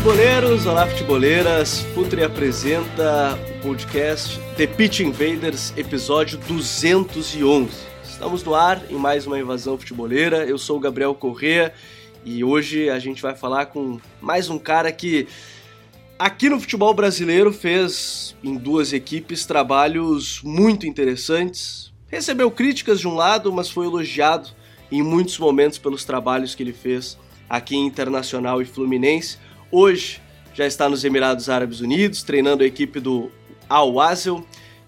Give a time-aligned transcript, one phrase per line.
[0.00, 0.64] Futeboleiros!
[0.64, 1.82] Olá, futeboleiras!
[1.94, 7.70] Futre apresenta o podcast The Pitch Invaders, episódio 211.
[8.02, 10.46] Estamos no ar em mais uma invasão futeboleira.
[10.46, 11.74] Eu sou o Gabriel Corrêa
[12.24, 15.28] e hoje a gente vai falar com mais um cara que
[16.18, 21.92] aqui no futebol brasileiro fez em duas equipes trabalhos muito interessantes.
[22.08, 24.48] Recebeu críticas de um lado, mas foi elogiado
[24.90, 27.18] em muitos momentos pelos trabalhos que ele fez
[27.50, 29.36] aqui em Internacional e Fluminense.
[29.72, 30.20] Hoje
[30.52, 33.30] já está nos Emirados Árabes Unidos, treinando a equipe do
[33.68, 34.44] Al Wasel.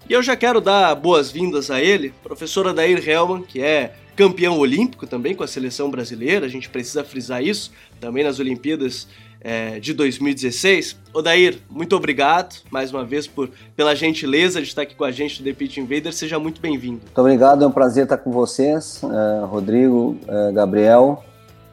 [0.09, 5.07] E eu já quero dar boas-vindas a ele, professor Adair Hellman, que é campeão olímpico
[5.07, 9.07] também com a seleção brasileira, a gente precisa frisar isso, também nas Olimpíadas
[9.41, 10.97] é, de 2016.
[11.13, 15.41] Odair, muito obrigado mais uma vez por, pela gentileza de estar aqui com a gente
[15.41, 16.99] do The Pitch Invader, seja muito bem-vindo.
[17.05, 21.23] Muito obrigado, é um prazer estar com vocês, é, Rodrigo, é, Gabriel.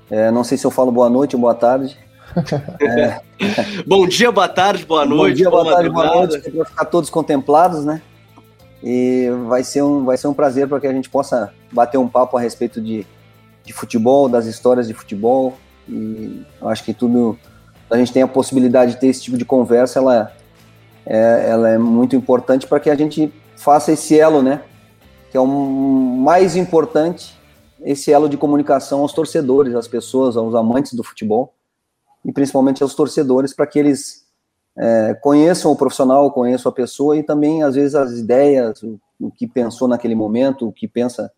[0.09, 1.97] É, não sei se eu falo boa noite ou boa tarde.
[2.81, 3.21] É.
[3.87, 5.31] Bom dia, boa tarde, boa noite.
[5.31, 8.03] Bom dia, boa, boa tarde, boa noite, para ficar todos contemplados, né?
[8.83, 12.09] E vai ser um, vai ser um prazer para que a gente possa bater um
[12.09, 13.07] papo a respeito de,
[13.65, 15.57] de futebol, das histórias de futebol.
[15.89, 17.39] E eu acho que tudo,
[17.91, 20.33] a gente tem a possibilidade de ter esse tipo de conversa, ela
[21.05, 24.63] é, ela é muito importante para que a gente faça esse elo, né?
[25.31, 27.39] Que é o mais importante,
[27.83, 31.55] esse elo de comunicação aos torcedores, às pessoas, aos amantes do futebol
[32.25, 34.27] e principalmente aos torcedores para que eles
[34.77, 39.31] é, conheçam o profissional, conheçam a pessoa e também às vezes as ideias, o, o
[39.31, 41.31] que pensou naquele momento, o que pensa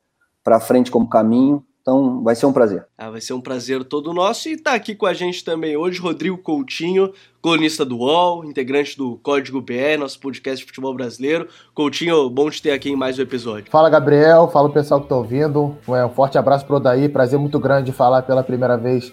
[0.43, 1.65] para frente como caminho.
[1.81, 2.87] Então, vai ser um prazer.
[2.97, 4.49] Ah, vai ser um prazer todo nosso.
[4.49, 9.17] E está aqui com a gente também hoje Rodrigo Coutinho, colunista do UOL, integrante do
[9.17, 11.49] Código BR, nosso podcast de futebol brasileiro.
[11.75, 13.69] Coutinho, bom te ter aqui em mais um episódio.
[13.69, 14.47] Fala, Gabriel.
[14.47, 15.77] Fala o pessoal que está ouvindo.
[15.89, 17.09] Um forte abraço para o Odaí.
[17.09, 19.13] Prazer muito grande falar pela primeira vez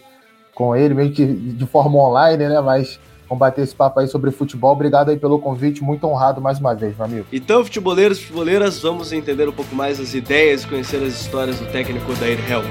[0.59, 2.59] com ele, meio que de forma online, né?
[2.59, 2.99] Mas
[3.29, 4.73] vamos bater esse papo aí sobre futebol.
[4.73, 7.25] Obrigado aí pelo convite, muito honrado mais uma vez, meu amigo.
[7.31, 11.65] Então, futeboleiros, futeboleiras, vamos entender um pouco mais as ideias e conhecer as histórias do
[11.71, 12.63] técnico Dair Hell.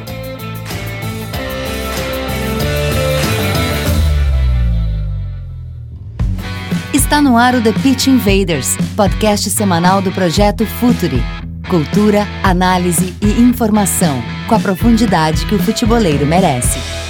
[6.92, 11.22] Está no ar o The Pitch Invaders, podcast semanal do projeto Futuri.
[11.70, 17.07] Cultura, análise e informação, com a profundidade que o futeboleiro merece.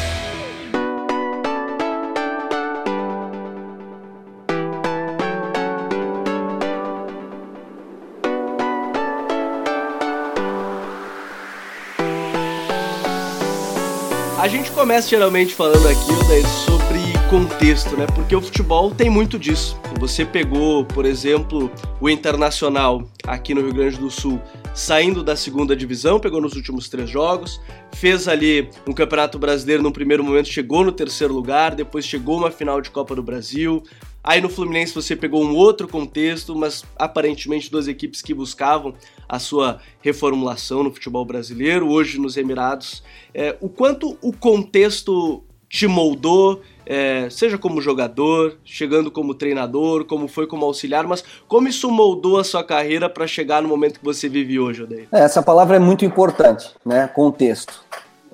[14.78, 18.06] Começa geralmente falando aqui né, sobre contexto, né?
[18.14, 19.76] Porque o futebol tem muito disso.
[19.98, 21.68] Você pegou, por exemplo,
[22.00, 24.40] o Internacional aqui no Rio Grande do Sul,
[24.72, 27.60] saindo da segunda divisão, pegou nos últimos três jogos,
[27.96, 32.52] fez ali um Campeonato Brasileiro no primeiro momento, chegou no terceiro lugar, depois chegou uma
[32.52, 33.82] final de Copa do Brasil,
[34.28, 38.92] Aí no Fluminense você pegou um outro contexto, mas aparentemente duas equipes que buscavam
[39.26, 43.02] a sua reformulação no futebol brasileiro, hoje nos Emirados.
[43.32, 50.28] É, o quanto o contexto te moldou, é, seja como jogador, chegando como treinador, como
[50.28, 54.04] foi como auxiliar, mas como isso moldou a sua carreira para chegar no momento que
[54.04, 55.08] você vive hoje, Odeio?
[55.10, 57.08] É, essa palavra é muito importante, né?
[57.08, 57.82] Contexto.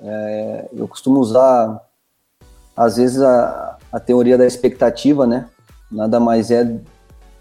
[0.03, 1.79] É, eu costumo usar,
[2.75, 5.47] às vezes, a, a teoria da expectativa, né?
[5.91, 6.79] Nada mais é,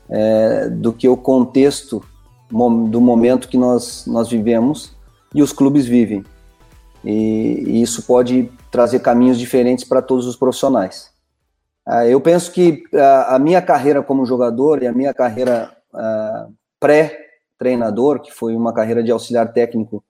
[0.08, 2.04] é do que o contexto
[2.50, 4.94] do momento que nós, nós vivemos
[5.34, 6.24] e os clubes vivem.
[7.04, 11.12] E, e isso pode trazer caminhos diferentes para todos os profissionais.
[11.86, 16.48] Ah, eu penso que a, a, minha carreira como jogador e a minha carreira ah,
[16.80, 20.02] pré-treinador, que foi uma carreira de auxiliar técnico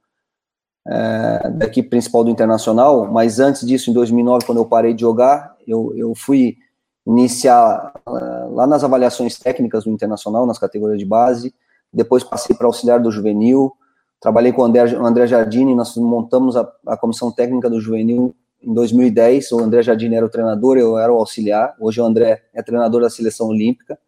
[0.86, 5.00] ah, da equipe principal do Internacional, mas antes disso, em 2009, quando eu parei de
[5.00, 6.56] jogar, eu, eu fui
[7.06, 11.54] iniciar uh, lá nas avaliações técnicas do Internacional, nas categorias de base,
[11.92, 13.72] depois passei para auxiliar do juvenil,
[14.20, 18.34] trabalhei com o André, o André Jardini, nós montamos a, a, comissão técnica do juvenil
[18.62, 22.42] em 2010, o André Jardini era o treinador, eu era o auxiliar, hoje o André
[22.54, 23.98] é treinador da seleção olímpica,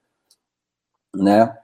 [1.14, 1.54] né,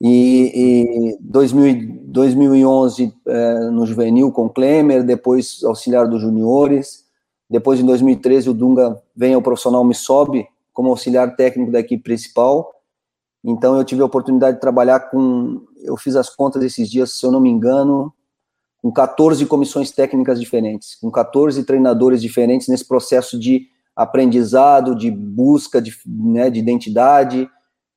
[0.00, 7.04] e, e 2000, 2011 é, no juvenil com Klemer, depois auxiliar dos juniores,
[7.48, 10.46] depois em 2013 o Dunga vem ao profissional me sobe
[10.76, 12.70] como auxiliar técnico da equipe principal.
[13.42, 17.24] Então eu tive a oportunidade de trabalhar com, eu fiz as contas esses dias, se
[17.24, 18.12] eu não me engano,
[18.82, 25.80] com 14 comissões técnicas diferentes, com 14 treinadores diferentes nesse processo de aprendizado, de busca
[25.80, 27.48] de, né, de identidade,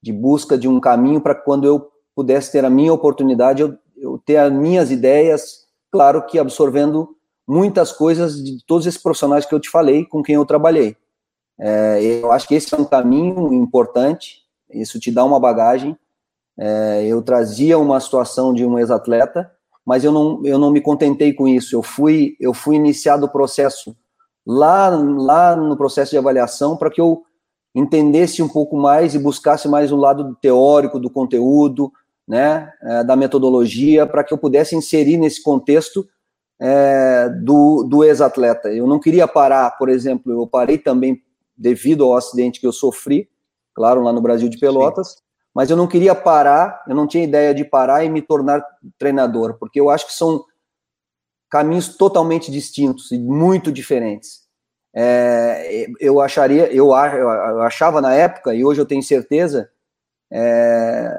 [0.02, 4.18] de busca de um caminho para quando eu pudesse ter a minha oportunidade, eu, eu
[4.26, 7.10] ter as minhas ideias, claro que absorvendo
[7.46, 10.96] muitas coisas de todos esses profissionais que eu te falei, com quem eu trabalhei.
[11.60, 15.98] É, eu acho que esse é um caminho importante, isso te dá uma bagagem.
[16.58, 19.52] É, eu trazia uma situação de um ex-atleta,
[19.86, 21.76] mas eu não, eu não me contentei com isso.
[21.76, 23.96] Eu fui, eu fui iniciado o processo
[24.46, 27.24] lá, lá no processo de avaliação para que eu
[27.76, 31.92] entendesse um pouco mais e buscasse mais o lado teórico do conteúdo,
[32.28, 36.08] né, é, da metodologia, para que eu pudesse inserir nesse contexto
[36.60, 38.70] é, do, do ex-atleta.
[38.70, 41.22] Eu não queria parar, por exemplo, eu parei também
[41.60, 43.30] devido ao acidente que eu sofri,
[43.76, 45.18] claro, lá no Brasil de Pelotas, Sim.
[45.54, 48.66] mas eu não queria parar, eu não tinha ideia de parar e me tornar
[48.98, 50.46] treinador, porque eu acho que são
[51.50, 54.48] caminhos totalmente distintos e muito diferentes.
[54.96, 59.70] É, eu acharia, eu, achava na época, e hoje eu tenho certeza,
[60.32, 61.12] é,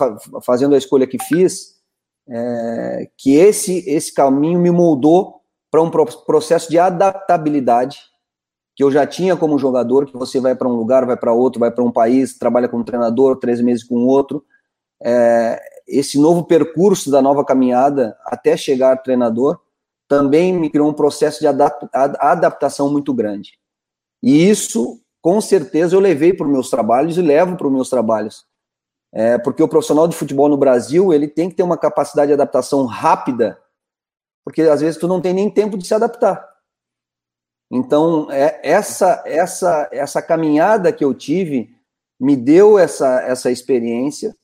[0.00, 1.80] a, fazendo a escolha que fiz,
[2.28, 5.40] é, que esse, esse caminho me moldou
[5.70, 8.10] para um processo de adaptabilidade
[8.80, 11.60] que eu já tinha como jogador, que você vai para um lugar, vai para outro,
[11.60, 14.42] vai para um país, trabalha como treinador, três meses com outro.
[15.02, 19.60] É, esse novo percurso da nova caminhada até chegar treinador
[20.08, 23.58] também me criou um processo de adaptação muito grande.
[24.22, 27.90] E isso, com certeza, eu levei para os meus trabalhos e levo para os meus
[27.90, 28.46] trabalhos.
[29.12, 32.32] É, porque o profissional de futebol no Brasil, ele tem que ter uma capacidade de
[32.32, 33.60] adaptação rápida,
[34.42, 36.49] porque às vezes tu não tem nem tempo de se adaptar.
[37.70, 41.70] Então, é, essa, essa, essa caminhada que eu tive
[42.18, 44.34] me deu essa, essa experiência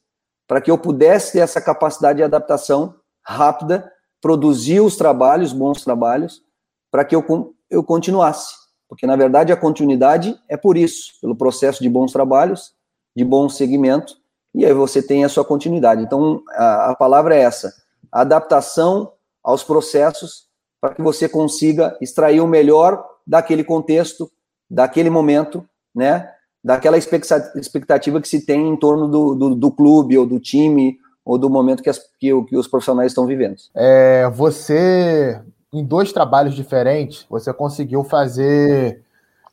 [0.46, 2.94] para que eu pudesse ter essa capacidade de adaptação
[3.25, 6.43] rápida, produzir os trabalhos, bons trabalhos,
[6.90, 8.55] para que eu, eu continuasse.
[8.88, 12.75] Porque, na verdade, a continuidade é por isso, pelo processo de bons trabalhos,
[13.17, 14.17] de bom segmento,
[14.55, 16.02] e aí você tem a sua continuidade.
[16.02, 17.75] Então, a, a palavra é essa:
[18.12, 19.12] adaptação
[19.43, 20.46] aos processos
[20.81, 24.31] para que você consiga extrair o melhor daquele contexto,
[24.70, 26.31] daquele momento, né?
[26.62, 31.37] Daquela expectativa que se tem em torno do, do, do clube ou do time ou
[31.37, 33.56] do momento que, as, que, que os profissionais estão vivendo.
[33.75, 35.40] É, você,
[35.73, 39.02] em dois trabalhos diferentes, você conseguiu fazer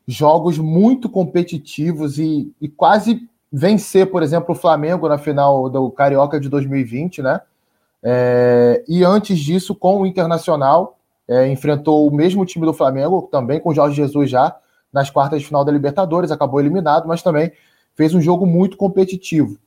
[0.07, 6.39] jogos muito competitivos e, e quase vencer, por exemplo, o Flamengo na final do Carioca
[6.39, 7.41] de 2020, né?
[8.03, 10.97] É, e antes disso, com o Internacional,
[11.27, 14.55] é, enfrentou o mesmo time do Flamengo, também com o Jorge Jesus já,
[14.91, 17.51] nas quartas de final da Libertadores, acabou eliminado, mas também
[17.95, 19.57] fez um jogo muito competitivo.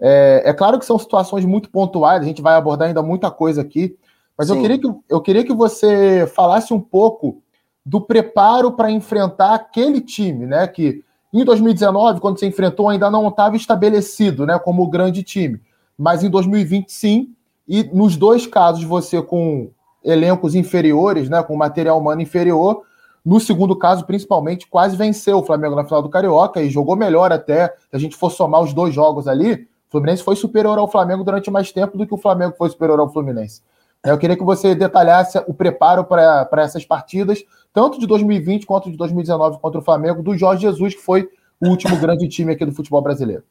[0.00, 3.62] É, é claro que são situações muito pontuais, a gente vai abordar ainda muita coisa
[3.62, 3.96] aqui,
[4.36, 7.42] mas eu queria, que, eu queria que você falasse um pouco
[7.84, 10.66] do preparo para enfrentar aquele time, né?
[10.66, 14.58] Que em 2019, quando você enfrentou, ainda não estava estabelecido, né?
[14.58, 15.60] Como grande time.
[15.96, 17.34] Mas em 2020, sim.
[17.68, 19.70] E nos dois casos, você com
[20.04, 22.82] elencos inferiores, né, com material humano inferior.
[23.24, 27.32] No segundo caso, principalmente, quase venceu o Flamengo na final do Carioca e jogou melhor
[27.32, 27.68] até.
[27.68, 31.22] Se a gente for somar os dois jogos ali, o Fluminense foi superior ao Flamengo
[31.22, 33.62] durante mais tempo do que o Flamengo foi superior ao Fluminense.
[34.04, 38.96] Eu queria que você detalhasse o preparo para essas partidas, tanto de 2020 quanto de
[38.96, 41.30] 2019 contra o Flamengo, do Jorge Jesus, que foi
[41.60, 43.44] o último grande time aqui do futebol brasileiro.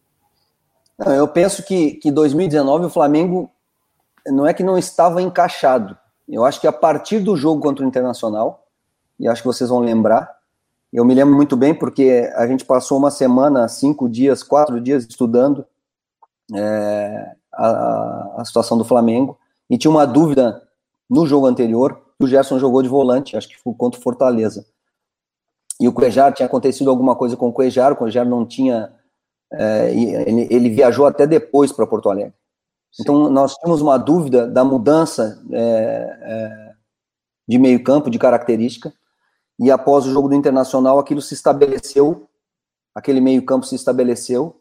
[0.99, 3.49] Não, eu penso que, que 2019 o Flamengo
[4.27, 5.97] não é que não estava encaixado,
[6.35, 8.65] eu acho que a partir do jogo contra o Internacional,
[9.19, 10.41] e acho que vocês vão lembrar,
[10.91, 15.05] eu me lembro muito bem porque a gente passou uma semana, cinco dias, quatro dias
[15.05, 15.65] estudando
[16.53, 19.37] é, a, a, situação do Flamengo
[19.69, 20.61] e tinha uma dúvida
[21.09, 22.01] no jogo anterior.
[22.19, 24.65] O Gerson jogou de volante, acho que foi contra o Fortaleza.
[25.79, 28.93] E o Cuejar tinha acontecido alguma coisa com o Cuejar, o Cuejar não tinha.
[29.53, 32.33] É, ele, ele, viajou até depois para Porto Alegre.
[32.99, 36.71] Então, nós tínhamos uma dúvida da mudança é, é,
[37.47, 38.93] de meio-campo, de característica,
[39.59, 42.27] e após o jogo do Internacional, aquilo se estabeleceu,
[42.95, 44.59] aquele meio-campo se estabeleceu.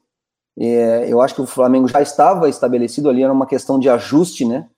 [0.58, 4.44] É, eu acho que o Flamengo já estava estabelecido ali, era uma questão de ajuste,
[4.44, 4.68] né?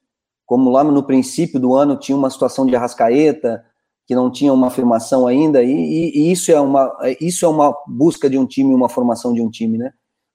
[0.47, 3.65] Como lá no princípio do ano tinha uma situação de arrascaeta,
[4.07, 7.77] que não tinha uma afirmação ainda, e, e, e isso, é uma, isso é uma
[7.87, 9.93] busca de um time, uma formação de um time, né?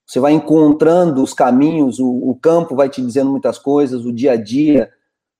[0.08, 4.32] Você vai encontrando os caminhos, o, o, campo vai te dizendo muitas coisas, o dia
[4.32, 4.90] a dia,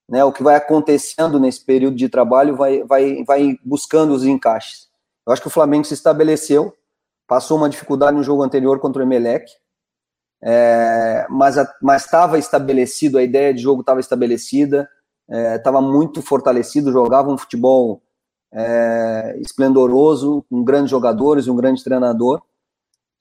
[0.06, 4.88] né, o que vai acontecendo nesse período de trabalho vai, vai, vai buscando os encaixes.
[5.26, 6.76] Eu acho que o Flamengo se estabeleceu,
[7.26, 9.50] passou uma dificuldade no jogo anterior contra o Emelec,
[10.42, 11.56] é, mas
[11.96, 14.86] estava estabelecido, a ideia de jogo estava estabelecida,
[15.56, 18.02] estava é, muito fortalecido, jogava um futebol
[18.52, 22.42] é, esplendoroso, com grandes jogadores, um grande treinador.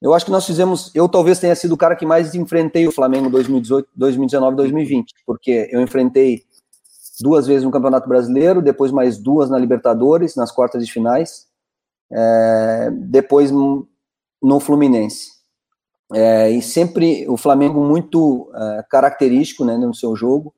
[0.00, 2.92] Eu acho que nós fizemos, eu talvez tenha sido o cara que mais enfrentei o
[2.92, 6.42] Flamengo 2018, 2019 2020, porque eu enfrentei
[7.20, 11.48] duas vezes no Campeonato Brasileiro, depois mais duas na Libertadores, nas quartas de finais,
[12.12, 15.38] é, depois no Fluminense.
[16.12, 20.54] É, e sempre o Flamengo muito é, característico né, no seu jogo,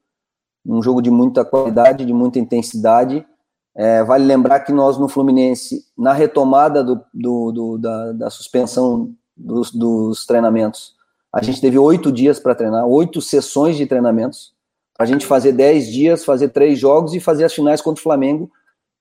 [0.64, 3.26] um jogo de muita qualidade, de muita intensidade.
[3.74, 9.14] É, vale lembrar que nós no Fluminense, na retomada do, do, do da, da, suspensão
[9.44, 10.94] dos, dos, treinamentos,
[11.32, 14.52] a gente teve oito dias para treinar, oito sessões de treinamentos,
[14.96, 18.02] para a gente fazer dez dias, fazer três jogos e fazer as finais contra o
[18.02, 18.50] Flamengo.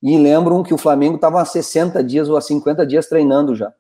[0.01, 3.74] E lembram que o Flamengo estava há 60 dias ou há 50 dias treinando já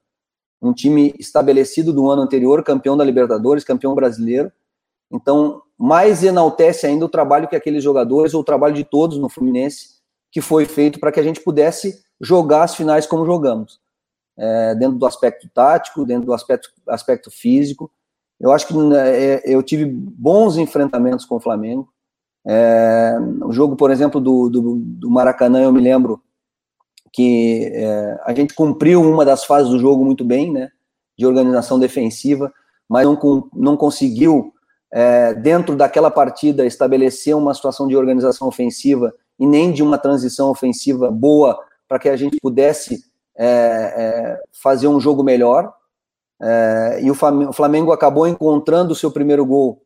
[0.61, 4.51] um time estabelecido do ano anterior, campeão da Libertadores, campeão brasileiro.
[5.11, 9.29] Então, mais enaltece ainda o trabalho que aqueles jogadores, ou o trabalho de todos no
[9.29, 9.99] Fluminense,
[10.31, 13.79] que foi feito para que a gente pudesse jogar as finais como jogamos.
[14.41, 17.91] É, dentro do aspecto tático, dentro do aspecto, aspecto físico.
[18.39, 21.91] Eu acho que é, eu tive bons enfrentamentos com o Flamengo.
[22.47, 26.21] É, o jogo, por exemplo, do, do, do Maracanã, eu me lembro,
[27.11, 30.71] que é, a gente cumpriu uma das fases do jogo muito bem, né,
[31.17, 32.53] de organização defensiva,
[32.87, 34.53] mas não, não conseguiu,
[34.91, 40.49] é, dentro daquela partida, estabelecer uma situação de organização ofensiva e nem de uma transição
[40.49, 43.03] ofensiva boa para que a gente pudesse
[43.39, 45.73] é, é fazer um jogo melhor.
[46.41, 49.81] É, e o Flamengo acabou encontrando o seu primeiro gol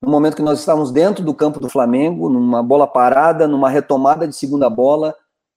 [0.00, 4.28] no momento que nós estávamos dentro do campo do Flamengo, numa bola parada, numa retomada
[4.28, 5.14] de segunda bola,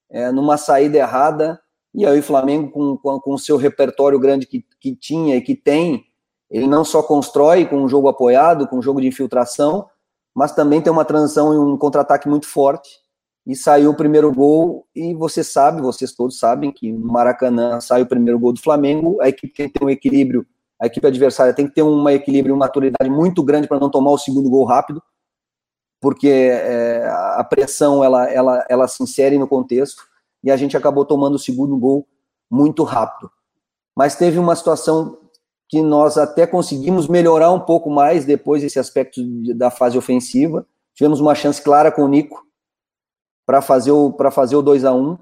[0.10, 1.62] é, numa saída errada,
[1.94, 5.42] e aí o Flamengo, com, com, com o seu repertório grande que, que tinha e
[5.42, 6.06] que tem,
[6.50, 9.88] ele não só constrói com um jogo apoiado, com um jogo de infiltração,
[10.34, 13.01] mas também tem uma transição e um contra-ataque muito forte.
[13.46, 18.04] E saiu o primeiro gol, e você sabe, vocês todos sabem que no Maracanã sai
[18.04, 20.46] o primeiro gol do Flamengo, a equipe tem que ter um equilíbrio,
[20.80, 24.12] a equipe adversária tem que ter um equilíbrio, uma maturidade muito grande para não tomar
[24.12, 25.02] o segundo gol rápido,
[26.00, 30.04] porque é, a pressão ela, ela, ela se insere no contexto
[30.44, 32.08] e a gente acabou tomando o segundo gol
[32.50, 33.32] muito rápido.
[33.96, 35.18] Mas teve uma situação
[35.70, 39.22] que nós até conseguimos melhorar um pouco mais depois desse aspecto
[39.56, 40.66] da fase ofensiva.
[40.94, 42.46] Tivemos uma chance clara com o Nico
[43.52, 45.18] para fazer o para fazer o 2 a 1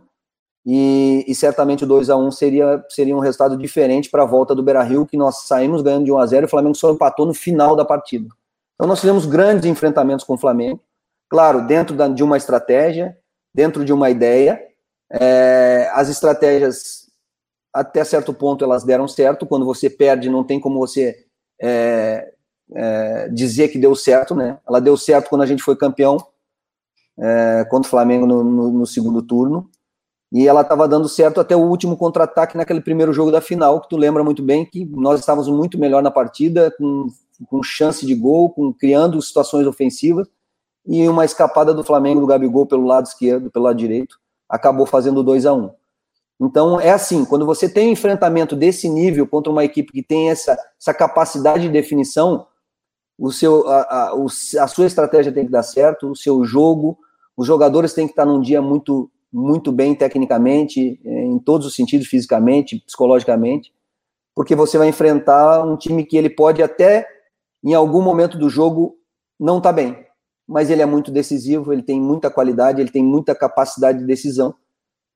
[0.64, 4.54] e, e, certamente o 2 a 1 seria seria um resultado diferente para a volta
[4.54, 7.26] do Beira-Rio, que nós saímos ganhando de 1 a 0 e o Flamengo só empatou
[7.26, 8.30] no final da partida.
[8.76, 10.80] Então nós fizemos grandes enfrentamentos com o Flamengo,
[11.28, 13.18] claro, dentro da, de uma estratégia,
[13.52, 14.62] dentro de uma ideia.
[15.12, 17.08] É, as estratégias,
[17.74, 19.48] até certo ponto, elas deram certo.
[19.48, 21.26] Quando você perde, não tem como você
[21.60, 22.32] é,
[22.76, 24.60] é, dizer que deu certo, né?
[24.70, 26.20] Ela deu certo quando a gente foi campeão
[27.20, 29.70] é, contra o Flamengo no, no, no segundo turno.
[30.32, 33.90] E ela estava dando certo até o último contra-ataque naquele primeiro jogo da final, que
[33.90, 37.08] tu lembra muito bem que nós estávamos muito melhor na partida, com
[37.48, 40.28] com chance de gol, com, criando situações ofensivas,
[40.86, 45.24] e uma escapada do Flamengo do Gabigol pelo lado esquerdo, pelo lado direito, acabou fazendo
[45.24, 45.72] 2 a 1 um.
[46.42, 50.30] Então, é assim, quando você tem um enfrentamento desse nível contra uma equipe que tem
[50.30, 52.48] essa, essa capacidade de definição,
[53.18, 54.14] o seu, a, a,
[54.62, 56.98] a sua estratégia tem que dar certo, o seu jogo,
[57.40, 62.06] os jogadores têm que estar num dia muito, muito bem tecnicamente, em todos os sentidos,
[62.06, 63.72] fisicamente, psicologicamente,
[64.36, 67.08] porque você vai enfrentar um time que ele pode até
[67.64, 68.98] em algum momento do jogo
[69.40, 70.06] não está bem,
[70.46, 74.54] mas ele é muito decisivo, ele tem muita qualidade, ele tem muita capacidade de decisão.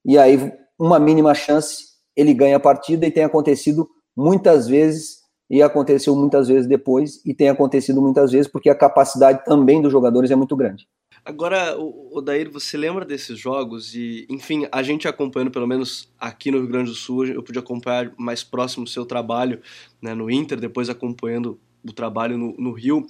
[0.05, 0.49] E aí,
[0.79, 6.47] uma mínima chance, ele ganha a partida e tem acontecido muitas vezes, e aconteceu muitas
[6.47, 10.55] vezes depois, e tem acontecido muitas vezes porque a capacidade também dos jogadores é muito
[10.55, 10.87] grande.
[11.25, 13.95] Agora, o Dair, você lembra desses jogos?
[13.95, 17.57] E, enfim, a gente acompanhando, pelo menos aqui no Rio Grande do Sul, eu pude
[17.57, 19.61] acompanhar mais próximo o seu trabalho
[20.01, 23.07] né, no Inter, depois acompanhando o trabalho no, no Rio.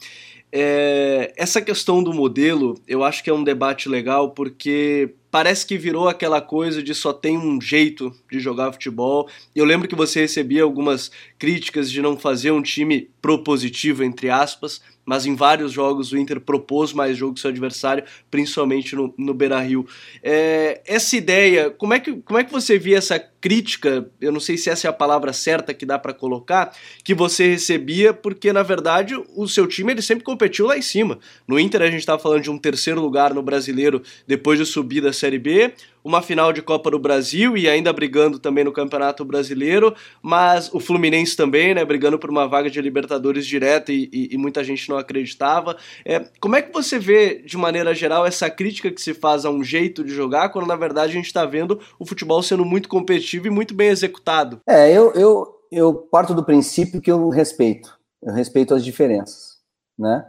[0.51, 5.79] É, essa questão do modelo, eu acho que é um debate legal porque parece que
[5.79, 9.27] virou aquela coisa de só tem um jeito de jogar futebol.
[9.55, 14.79] Eu lembro que você recebia algumas críticas de não fazer um time propositivo, entre aspas,
[15.05, 19.33] mas em vários jogos o Inter propôs mais jogo que seu adversário, principalmente no, no
[19.33, 19.85] Beira-Rio.
[20.21, 24.39] É, essa ideia, como é, que, como é que você via essa crítica, eu não
[24.39, 26.73] sei se essa é a palavra certa que dá para colocar,
[27.03, 31.19] que você recebia, porque na verdade o seu time ele sempre competiu lá em cima.
[31.45, 35.01] No Inter a gente estava falando de um terceiro lugar no Brasileiro depois de subir
[35.01, 35.73] da Série B,
[36.03, 40.79] uma final de Copa do Brasil e ainda brigando também no Campeonato Brasileiro, mas o
[40.79, 44.89] Fluminense também, né, brigando por uma vaga de Libertadores direta e, e, e muita gente
[44.89, 45.77] não acreditava.
[46.05, 49.49] É, como é que você vê, de maneira geral, essa crítica que se faz a
[49.49, 52.87] um jeito de jogar, quando na verdade a gente está vendo o futebol sendo muito
[52.89, 54.61] competitivo e muito bem executado?
[54.67, 59.59] É, eu, eu, eu parto do princípio que eu respeito, eu respeito as diferenças,
[59.97, 60.25] né?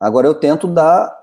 [0.00, 1.14] Agora eu tento dar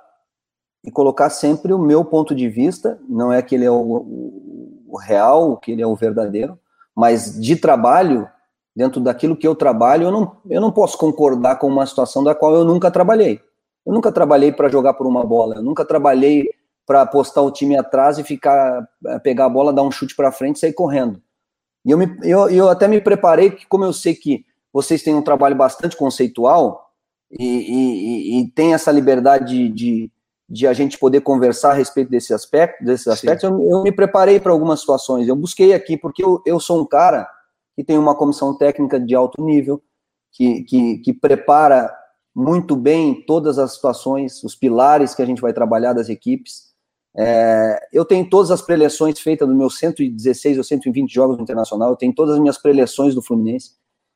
[0.84, 4.98] e colocar sempre o meu ponto de vista, não é que ele é o, o
[4.98, 6.58] real, que ele é o verdadeiro,
[6.96, 8.28] mas de trabalho,
[8.76, 12.34] dentro daquilo que eu trabalho, eu não, eu não posso concordar com uma situação da
[12.34, 13.40] qual eu nunca trabalhei.
[13.86, 16.50] Eu nunca trabalhei para jogar por uma bola, eu nunca trabalhei
[16.86, 20.32] para postar o time atrás e ficar eh, pegar a bola, dar um chute para
[20.32, 21.22] frente e sair correndo.
[21.86, 25.16] E eu, me, eu, eu até me preparei, que como eu sei que vocês têm
[25.16, 26.92] um trabalho bastante conceitual
[27.32, 30.12] e, e, e, e tem essa liberdade de, de
[30.52, 34.38] de a gente poder conversar a respeito desse aspecto, desses aspectos, eu, eu, me preparei
[34.38, 35.26] para algumas situações.
[35.26, 37.26] Eu busquei aqui, porque eu, eu sou um cara
[37.74, 39.82] que tem uma comissão técnica de alto nível,
[40.30, 41.90] que, que, que prepara
[42.36, 46.71] muito bem todas as situações, os pilares que a gente vai trabalhar das equipes.
[47.18, 51.90] É, eu tenho todas as preleções feitas dos meus 116 ou 120 jogos no Internacional,
[51.90, 53.72] eu tenho todas as minhas preleções do Fluminense.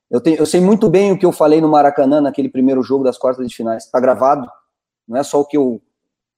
[0.10, 3.04] Eu, tenho, eu sei muito bem o que eu falei no Maracanã, naquele primeiro jogo
[3.04, 3.86] das quartas de finais.
[3.86, 4.50] Está gravado,
[5.08, 5.82] não é só o que eu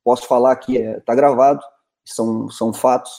[0.03, 1.61] posso falar que está é, tá gravado,
[2.05, 3.11] são, são fatos.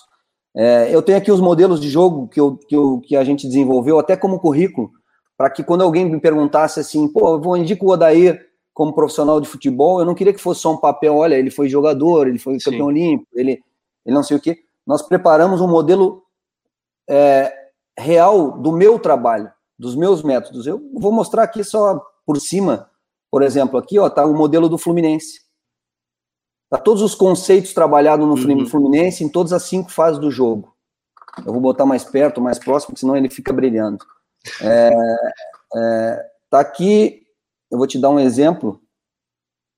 [0.57, 3.47] É, eu tenho aqui os modelos de jogo que, eu, que, eu, que a gente
[3.47, 4.91] desenvolveu, até como currículo,
[5.37, 8.48] para que quando alguém me perguntasse assim, pô, eu vou indicar o Odair
[8.79, 11.69] como profissional de futebol, eu não queria que fosse só um papel, olha, ele foi
[11.69, 13.61] jogador, ele foi campeão olímpico, ele,
[14.07, 14.57] ele não sei o quê.
[14.87, 16.23] Nós preparamos um modelo
[17.11, 17.53] é,
[17.99, 20.65] real do meu trabalho, dos meus métodos.
[20.65, 22.89] Eu vou mostrar aqui só por cima,
[23.33, 25.41] por exemplo, aqui ó, tá o modelo do Fluminense.
[26.71, 28.65] Tá todos os conceitos trabalhados no uhum.
[28.65, 30.73] Fluminense em todas as cinco fases do jogo.
[31.45, 33.99] Eu vou botar mais perto, mais próximo, senão ele fica brilhando.
[34.63, 34.91] É,
[35.75, 37.27] é, tá aqui,
[37.71, 38.81] eu vou te dar um exemplo.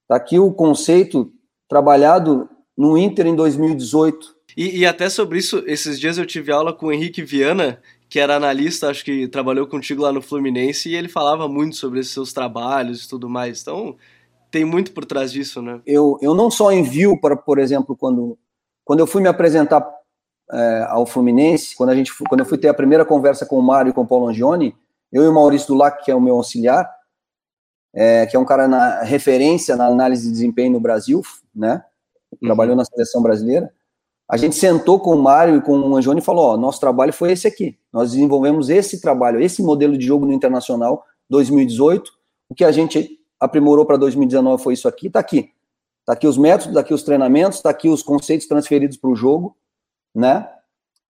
[0.09, 1.33] Tá aqui o conceito
[1.69, 4.35] trabalhado no Inter em 2018.
[4.57, 8.19] E, e, até sobre isso, esses dias eu tive aula com o Henrique Viana, que
[8.19, 12.13] era analista, acho que trabalhou contigo lá no Fluminense, e ele falava muito sobre esses
[12.13, 13.63] seus trabalhos e tudo mais.
[13.63, 13.97] Então,
[14.51, 15.81] tem muito por trás disso, né?
[15.87, 18.37] Eu, eu não só envio para, por exemplo, quando,
[18.85, 19.89] quando eu fui me apresentar
[20.53, 23.63] é, ao Fluminense, quando, a gente, quando eu fui ter a primeira conversa com o
[23.63, 24.75] Mário e com o Paulo Angione,
[25.13, 26.91] eu e o Maurício Dulac, que é o meu auxiliar,
[27.93, 31.23] é, que é um cara na referência na análise de desempenho no Brasil,
[31.55, 31.85] né?
[32.33, 32.39] Uhum.
[32.49, 33.73] Trabalhou na seleção brasileira.
[34.29, 37.13] A gente sentou com o Mário e com o Angione e falou: ó, nosso trabalho
[37.13, 37.77] foi esse aqui.
[37.93, 42.13] Nós desenvolvemos esse trabalho, esse modelo de jogo no Internacional 2018.
[42.49, 45.51] O que a gente aprimorou para 2019 foi isso aqui, está aqui.
[46.01, 49.17] Está aqui os métodos, está aqui os treinamentos, está aqui os conceitos transferidos para o
[49.17, 49.57] jogo,
[50.15, 50.49] né?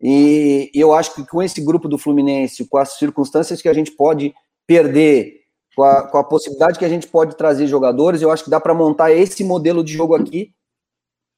[0.00, 3.90] E eu acho que com esse grupo do Fluminense, com as circunstâncias que a gente
[3.92, 4.34] pode
[4.66, 5.39] perder,
[5.80, 8.60] com a, com a possibilidade que a gente pode trazer jogadores, eu acho que dá
[8.60, 10.52] para montar esse modelo de jogo aqui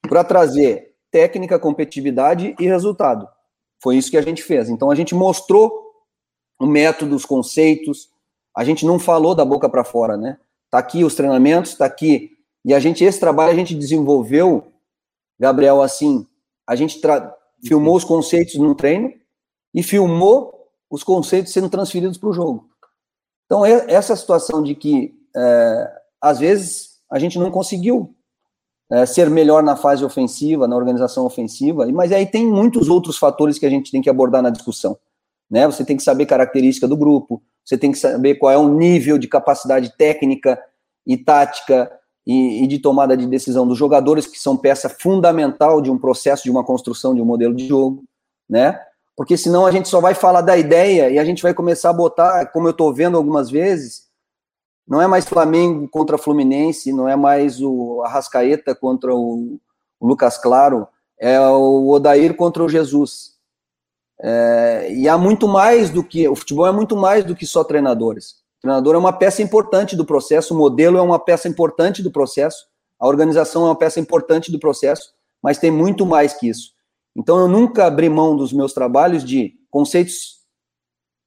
[0.00, 3.28] para trazer técnica, competitividade e resultado.
[3.81, 4.68] Foi isso que a gente fez.
[4.68, 5.92] Então a gente mostrou
[6.59, 8.09] o método, os conceitos.
[8.57, 10.37] A gente não falou da boca para fora, né?
[10.68, 12.33] Tá aqui os treinamentos, tá aqui.
[12.64, 14.72] E a gente, esse trabalho a gente desenvolveu,
[15.38, 16.26] Gabriel, assim,
[16.66, 17.00] a gente
[17.64, 19.12] filmou os conceitos no treino
[19.72, 22.72] e filmou os conceitos sendo transferidos para o jogo.
[23.53, 28.17] Então, essa situação de que, é, às vezes, a gente não conseguiu
[28.91, 33.59] é, ser melhor na fase ofensiva, na organização ofensiva, mas aí tem muitos outros fatores
[33.59, 34.97] que a gente tem que abordar na discussão.
[35.51, 35.67] Né?
[35.67, 39.19] Você tem que saber característica do grupo, você tem que saber qual é o nível
[39.19, 40.59] de capacidade técnica
[41.07, 41.93] e tática
[42.27, 46.45] e, e, de tomada de decisão dos jogadores, que são peça fundamental de um processo,
[46.45, 48.03] de uma construção de um modelo de jogo,
[48.49, 48.81] né?
[49.16, 51.94] Porque senão a gente só vai falar da ideia e a gente vai começar a
[51.94, 54.11] botar, como eu estou vendo algumas vezes,
[54.87, 59.59] não é mais Flamengo contra Fluminense, não é mais o Arrascaeta contra o,
[60.03, 63.33] Lucas Claro, é o Odair contra o Jesus.
[64.20, 66.29] É, e há muito mais do que.
[66.29, 68.42] O futebol é muito mais do que só treinadores.
[68.59, 72.11] O treinador é uma peça importante do processo, o modelo é uma peça importante do
[72.11, 72.66] processo,
[72.98, 76.72] a organização é uma peça importante do processo, mas tem muito mais que isso.
[77.16, 80.40] Então eu nunca abri mão dos meus trabalhos de conceitos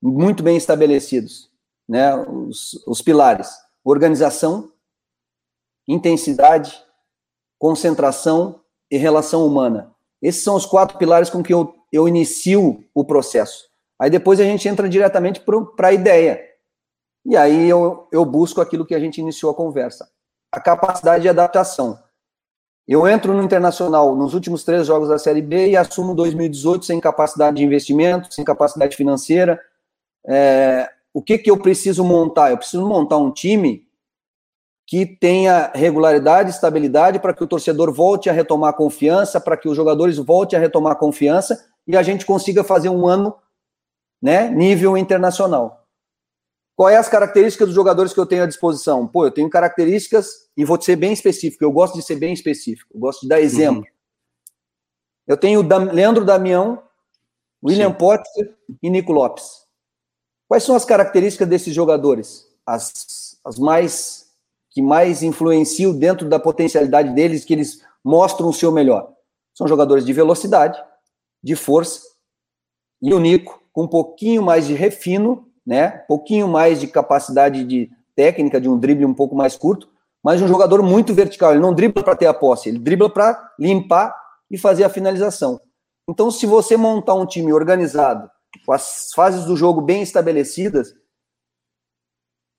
[0.02, 1.52] muito bem estabelecidos,
[1.88, 2.16] né?
[2.16, 3.50] Os, os pilares:
[3.84, 4.72] organização,
[5.88, 6.84] intensidade,
[7.60, 9.94] concentração e relação humana.
[10.22, 13.70] Esses são os quatro pilares com que eu eu inicio o processo.
[14.00, 16.44] Aí depois a gente entra diretamente para a ideia.
[17.26, 20.10] E aí eu, eu busco aquilo que a gente iniciou a conversa.
[20.52, 21.98] A capacidade de adaptação.
[22.88, 27.00] Eu entro no Internacional nos últimos três jogos da Série B e assumo 2018 sem
[27.00, 29.60] capacidade de investimento, sem capacidade financeira.
[30.28, 32.52] É, o que, que eu preciso montar?
[32.52, 33.88] Eu preciso montar um time
[34.86, 39.68] que tenha regularidade, estabilidade, para que o torcedor volte a retomar a confiança, para que
[39.68, 43.36] os jogadores voltem a retomar a confiança e a gente consiga fazer um ano
[44.22, 45.85] né, nível internacional.
[46.76, 49.08] Qual é as características dos jogadores que eu tenho à disposição?
[49.08, 52.90] Pô, eu tenho características, e vou ser bem específico, eu gosto de ser bem específico,
[52.94, 53.80] eu gosto de dar exemplo.
[53.80, 53.96] Uhum.
[55.28, 55.62] Eu tenho
[55.92, 56.84] Leandro Damião,
[57.64, 57.98] William Sim.
[57.98, 59.66] Potker e Nico Lopes.
[60.48, 62.46] Quais são as características desses jogadores?
[62.66, 64.26] As, as mais
[64.70, 69.14] que mais influenciam dentro da potencialidade deles, que eles mostram o seu melhor.
[69.54, 70.78] São jogadores de velocidade,
[71.42, 72.02] de força,
[73.02, 76.02] e o Nico, com um pouquinho mais de refino, né?
[76.04, 79.90] Um pouquinho mais de capacidade de técnica, de um drible um pouco mais curto,
[80.24, 81.52] mas um jogador muito vertical.
[81.52, 84.16] Ele não dribla para ter a posse, ele dribla para limpar
[84.50, 85.60] e fazer a finalização.
[86.08, 88.30] Então, se você montar um time organizado,
[88.66, 90.94] com as fases do jogo bem estabelecidas,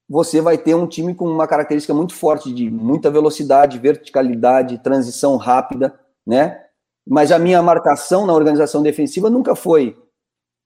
[0.09, 5.37] você vai ter um time com uma característica muito forte de muita velocidade, verticalidade, transição
[5.37, 6.63] rápida, né?
[7.09, 9.97] Mas a minha marcação na organização defensiva nunca foi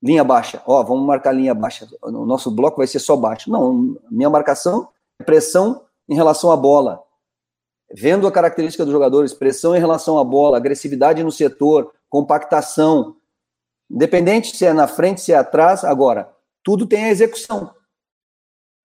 [0.02, 0.62] linha baixa.
[0.66, 1.88] Ó, vamos marcar linha baixa.
[2.02, 3.50] O nosso bloco vai ser só baixo.
[3.50, 7.02] Não, minha marcação é pressão em relação à bola.
[7.92, 13.16] Vendo a característica dos jogadores, pressão em relação à bola, agressividade no setor, compactação.
[13.90, 16.32] Independente se é na frente, se é atrás, agora,
[16.62, 17.74] tudo tem a execução.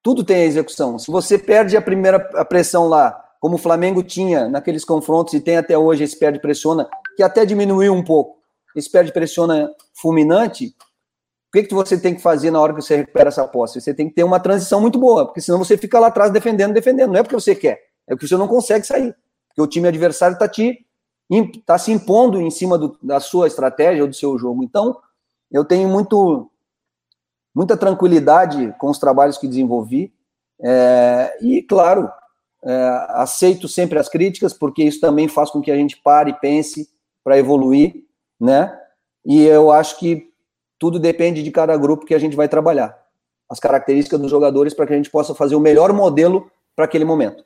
[0.02, 0.98] Tudo tem a execução.
[0.98, 5.40] Se você perde a primeira a pressão lá, como o Flamengo tinha naqueles confrontos e
[5.40, 8.40] tem até hoje esse perde pressiona, que até diminuiu um pouco.
[8.76, 10.76] Esse perde pressiona fulminante,
[11.56, 13.82] que, que você tem que fazer na hora que você recupera essa posse?
[13.82, 16.74] Você tem que ter uma transição muito boa, porque senão você fica lá atrás defendendo,
[16.74, 17.12] defendendo.
[17.12, 19.16] Não é porque você quer, é porque você não consegue sair.
[19.48, 20.86] Porque o time adversário está te
[21.66, 24.64] tá se impondo em cima do, da sua estratégia ou do seu jogo.
[24.64, 25.00] Então,
[25.52, 26.50] eu tenho muito
[27.54, 30.14] muita tranquilidade com os trabalhos que desenvolvi.
[30.62, 32.12] É, e, claro,
[32.64, 36.40] é, aceito sempre as críticas, porque isso também faz com que a gente pare e
[36.40, 36.90] pense
[37.24, 38.04] para evoluir,
[38.40, 38.78] né?
[39.26, 40.30] E eu acho que
[40.86, 42.96] tudo depende de cada grupo que a gente vai trabalhar.
[43.50, 47.04] As características dos jogadores para que a gente possa fazer o melhor modelo para aquele
[47.04, 47.44] momento.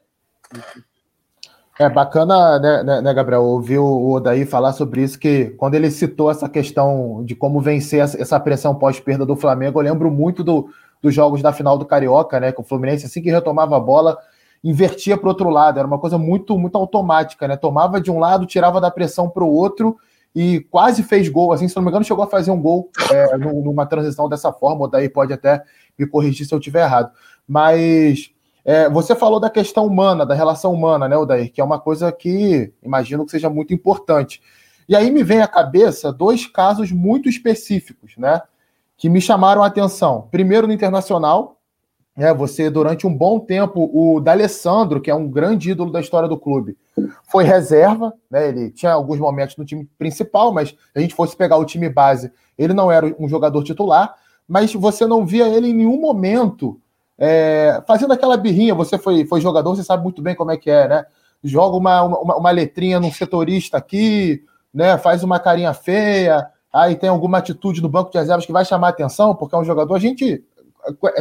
[1.79, 5.89] É bacana, né, né, né, Gabriel, ouvir o Odaí falar sobre isso, que quando ele
[5.89, 10.67] citou essa questão de como vencer essa pressão pós-perda do Flamengo, eu lembro muito do,
[11.01, 12.51] dos jogos da final do Carioca, né?
[12.51, 14.17] Que o Fluminense, assim que retomava a bola,
[14.61, 15.79] invertia para o outro lado.
[15.79, 17.55] Era uma coisa muito, muito automática, né?
[17.55, 19.95] Tomava de um lado, tirava da pressão para o outro
[20.35, 23.37] e quase fez gol, assim, se não me engano, chegou a fazer um gol é,
[23.37, 25.63] numa transição dessa forma, ou daí pode até
[25.97, 27.11] me corrigir se eu estiver errado.
[27.47, 28.31] Mas
[28.63, 32.11] é, você falou da questão humana, da relação humana, né, Odair, que é uma coisa
[32.11, 34.41] que imagino que seja muito importante.
[34.87, 38.41] E aí me vem à cabeça dois casos muito específicos, né,
[38.97, 40.27] que me chamaram a atenção.
[40.29, 41.58] Primeiro no Internacional,
[42.19, 46.27] é, você, durante um bom tempo, o D'Alessandro, que é um grande ídolo da história
[46.27, 46.77] do clube,
[47.31, 48.49] foi reserva, né?
[48.49, 51.87] Ele tinha alguns momentos no time principal, mas se a gente fosse pegar o time
[51.87, 56.77] base, ele não era um jogador titular, mas você não via ele em nenhum momento
[57.17, 58.75] é, fazendo aquela birrinha.
[58.75, 61.05] Você foi, foi jogador, você sabe muito bem como é que é, né?
[61.41, 64.97] Joga uma, uma, uma letrinha num setorista aqui, né?
[64.97, 68.89] Faz uma carinha feia, aí tem alguma atitude no banco de reservas que vai chamar
[68.89, 70.43] atenção, porque é um jogador, a gente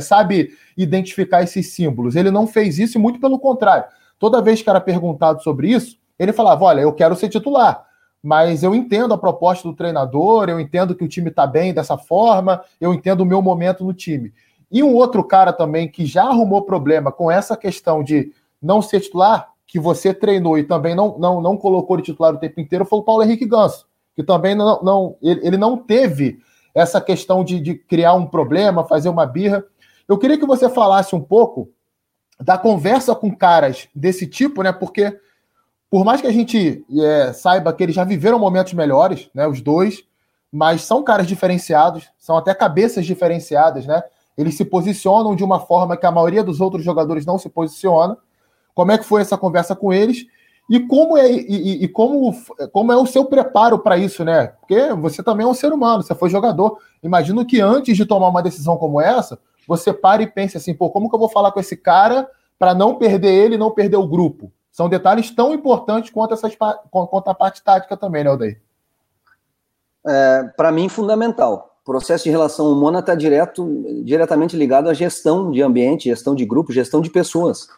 [0.01, 2.17] sabe identificar esses símbolos.
[2.17, 3.85] Ele não fez isso e muito pelo contrário.
[4.19, 7.85] Toda vez que era perguntado sobre isso, ele falava: Olha, eu quero ser titular,
[8.23, 11.97] mas eu entendo a proposta do treinador, eu entendo que o time está bem dessa
[11.97, 14.33] forma, eu entendo o meu momento no time.
[14.71, 19.01] E um outro cara também que já arrumou problema com essa questão de não ser
[19.01, 22.85] titular, que você treinou e também não, não, não colocou de titular o tempo inteiro,
[22.85, 26.39] foi o Paulo Henrique Ganso, que também não, não ele, ele não teve
[26.79, 29.65] essa questão de, de criar um problema, fazer uma birra.
[30.07, 31.69] Eu queria que você falasse um pouco
[32.41, 34.73] da conversa com caras desse tipo, né?
[34.73, 35.19] Porque
[35.91, 39.49] por mais que a gente é, saiba que eles já viveram momentos melhores, né?
[39.49, 40.05] Os dois,
[40.53, 44.01] mas são caras diferenciados, são até cabeças diferenciadas, né?
[44.37, 48.17] Eles se posicionam de uma forma que a maioria dos outros jogadores não se posiciona.
[48.73, 50.27] Como é que foi essa conversa com eles?
[50.69, 52.35] E como é, e, e como,
[52.73, 54.49] como é o seu preparo para isso, né?
[54.61, 56.79] Porque você também é um ser humano, você foi jogador.
[57.03, 60.91] Imagino que antes de tomar uma decisão como essa, você pare e pense assim, pô,
[60.91, 62.29] como que eu vou falar com esse cara
[62.59, 64.53] para não perder ele e não perder o grupo?
[64.71, 66.55] São detalhes tão importantes quanto, essas,
[66.91, 68.61] quanto a parte tática também, né, Odair?
[70.07, 71.77] É, para mim, fundamental.
[71.83, 73.67] O processo de relação humana está direto,
[74.05, 77.69] diretamente ligado à gestão de ambiente, gestão de grupo, gestão de pessoas.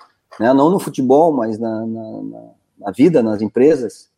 [0.41, 0.53] Né?
[0.53, 2.41] Não no futebol, mas na, na
[2.81, 4.11] na vida, nas empresas.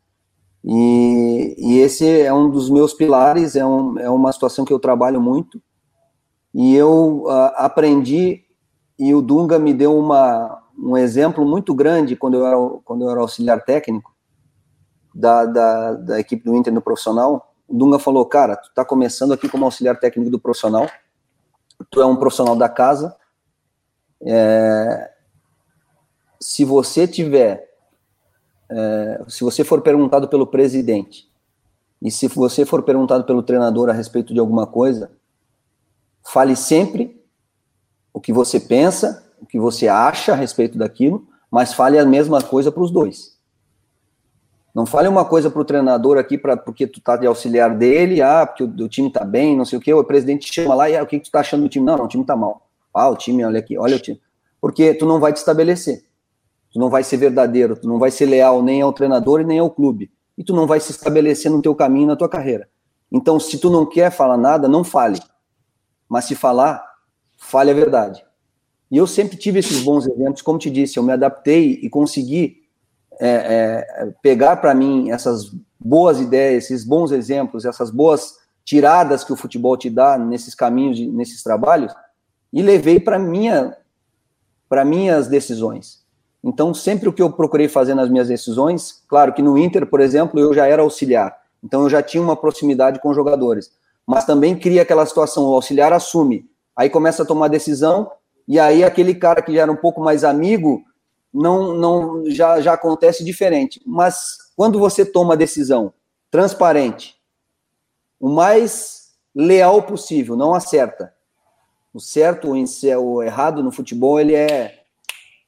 [0.65, 4.79] E, e, esse é um dos meus pilares, é, um, é uma situação que eu
[4.79, 5.61] trabalho muito.
[6.55, 8.45] E eu uh, aprendi,
[8.99, 13.11] e o Dunga me deu uma, um exemplo muito grande quando eu era, quando eu
[13.11, 14.15] era auxiliar técnico
[15.15, 17.53] da, da, da equipe do Inter no profissional.
[17.67, 20.89] O Dunga falou: Cara, tu tá começando aqui como auxiliar técnico do profissional,
[21.91, 23.17] tu é um profissional da casa.
[24.25, 25.11] É,
[26.41, 27.72] se você tiver
[28.75, 31.31] é, se você for perguntado pelo presidente
[32.01, 35.13] e se você for perguntado pelo treinador a respeito de alguma coisa,
[36.25, 37.23] fale sempre
[38.13, 42.41] o que você pensa, o que você acha a respeito daquilo, mas fale a mesma
[42.41, 43.37] coisa para os dois.
[44.75, 48.23] Não fale uma coisa para o treinador aqui, pra, porque tu tá de auxiliar dele,
[48.23, 50.89] ah, porque o, o time tá bem, não sei o que, o presidente chama lá
[50.89, 51.85] e ah, o que, que tu tá achando do time?
[51.85, 52.67] Não, não, o time tá mal.
[52.95, 54.19] Ah, o time, olha aqui, olha o time.
[54.61, 56.05] Porque tu não vai te estabelecer
[56.73, 59.59] tu não vai ser verdadeiro, tu não vai ser leal nem ao treinador e nem
[59.59, 60.11] ao clube.
[60.37, 62.69] E tu não vai se estabelecer no teu caminho, na tua carreira.
[63.11, 65.21] Então, se tu não quer falar nada, não fale.
[66.09, 66.83] Mas se falar,
[67.37, 68.25] fale a verdade.
[68.91, 72.63] E eu sempre tive esses bons exemplos, como te disse, eu me adaptei e consegui
[73.21, 79.33] é, é, pegar para mim essas boas ideias, esses bons exemplos, essas boas tiradas que
[79.33, 81.93] o futebol te dá nesses caminhos, nesses trabalhos,
[82.53, 83.77] e levei para minha
[84.69, 86.02] para minhas decisões.
[86.43, 90.01] Então, sempre o que eu procurei fazer nas minhas decisões, claro que no Inter, por
[90.01, 93.71] exemplo, eu já era auxiliar, então eu já tinha uma proximidade com os jogadores,
[94.07, 98.11] mas também cria aquela situação, o auxiliar assume, aí começa a tomar decisão,
[98.47, 100.83] e aí aquele cara que já era um pouco mais amigo,
[101.33, 103.81] não, não já, já acontece diferente.
[103.87, 105.95] Mas quando você toma a decisão
[106.31, 107.17] transparente,
[108.21, 111.15] o mais leal possível, não acerta.
[111.95, 114.82] O certo o errado no futebol, ele é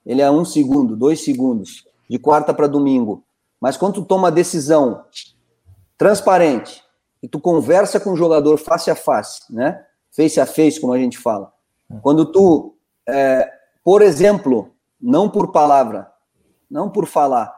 [0.04, 3.24] ele é um segundo, dois segundos, de quarta para domingo.
[3.60, 5.04] Mas quando tu toma a decisão
[5.96, 6.82] transparente
[7.22, 9.82] e tu conversa com o jogador face a face, né?
[10.14, 11.52] Face a face, como a gente fala.
[12.02, 12.74] Quando tu,
[13.08, 13.50] é,
[13.82, 16.10] por exemplo, não por palavra,
[16.70, 17.54] não por falar,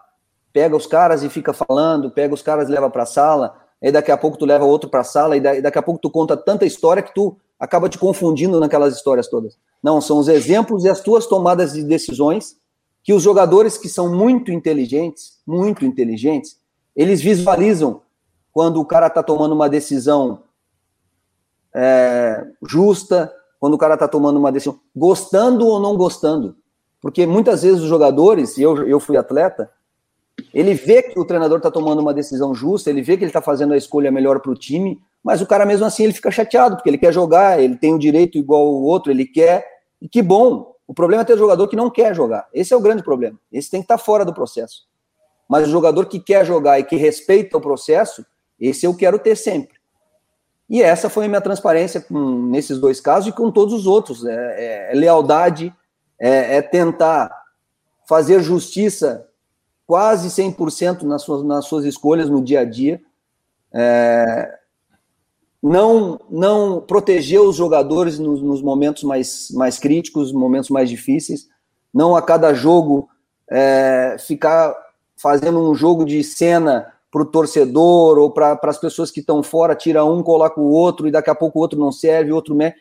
[0.52, 3.92] pega os caras e fica falando, pega os caras e leva para a sala, aí
[3.92, 6.36] daqui a pouco tu leva outro para a sala e daqui a pouco tu conta
[6.36, 9.56] tanta história que tu acaba te confundindo naquelas histórias todas.
[9.82, 12.56] Não, são os exemplos e as tuas tomadas de decisões
[13.02, 16.58] que os jogadores que são muito inteligentes, muito inteligentes,
[16.94, 18.02] eles visualizam
[18.52, 20.42] quando o cara está tomando uma decisão
[21.72, 26.56] é, justa, quando o cara está tomando uma decisão, gostando ou não gostando.
[27.00, 29.70] Porque muitas vezes os jogadores, e eu, eu fui atleta,
[30.52, 33.42] ele vê que o treinador está tomando uma decisão justa, ele vê que ele está
[33.42, 36.76] fazendo a escolha melhor para o time, mas o cara mesmo assim ele fica chateado,
[36.76, 39.66] porque ele quer jogar, ele tem o direito igual o outro, ele quer,
[40.00, 40.72] e que bom.
[40.86, 42.46] O problema é ter jogador que não quer jogar.
[42.54, 43.36] Esse é o grande problema.
[43.50, 44.86] Esse tem que estar fora do processo.
[45.48, 48.24] Mas o jogador que quer jogar e que respeita o processo,
[48.60, 49.74] esse eu quero ter sempre.
[50.70, 54.24] E essa foi a minha transparência com, nesses dois casos e com todos os outros.
[54.24, 55.74] É, é, é lealdade,
[56.20, 57.32] é, é, tentar
[58.08, 59.26] fazer justiça
[59.88, 63.02] quase 100% nas suas, nas suas escolhas no dia a dia.
[63.74, 64.65] É,
[65.62, 71.48] não não proteger os jogadores nos, nos, momentos mais, mais críticos, momentos mais difíceis,
[71.92, 73.08] não a cada jogo
[73.50, 74.74] é, ficar
[75.16, 79.74] fazendo um jogo de cena para o torcedor ou para as pessoas que estão fora,
[79.74, 82.74] tira um, coloca o outro e daqui a pouco o outro não serve, outro me...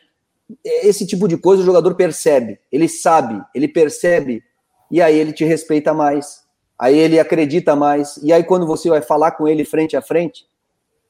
[0.62, 4.44] Esse tipo de coisa o jogador percebe, ele sabe, ele percebe
[4.90, 6.44] e aí ele te respeita mais,
[6.78, 10.46] aí ele acredita mais, e aí quando você vai falar com ele frente a frente,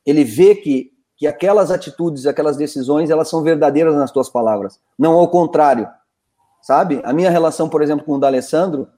[0.06, 5.14] ele vê que que aquelas atitudes, aquelas decisões, elas são verdadeiras nas tuas palavras, não
[5.14, 5.88] ao contrário,
[6.62, 7.00] sabe?
[7.04, 8.88] A minha relação, por exemplo, com o D'Alessandro,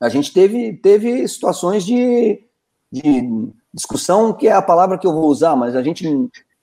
[0.00, 2.44] a gente teve, teve situações de,
[2.90, 6.06] de discussão, que é a palavra que eu vou usar, mas a gente,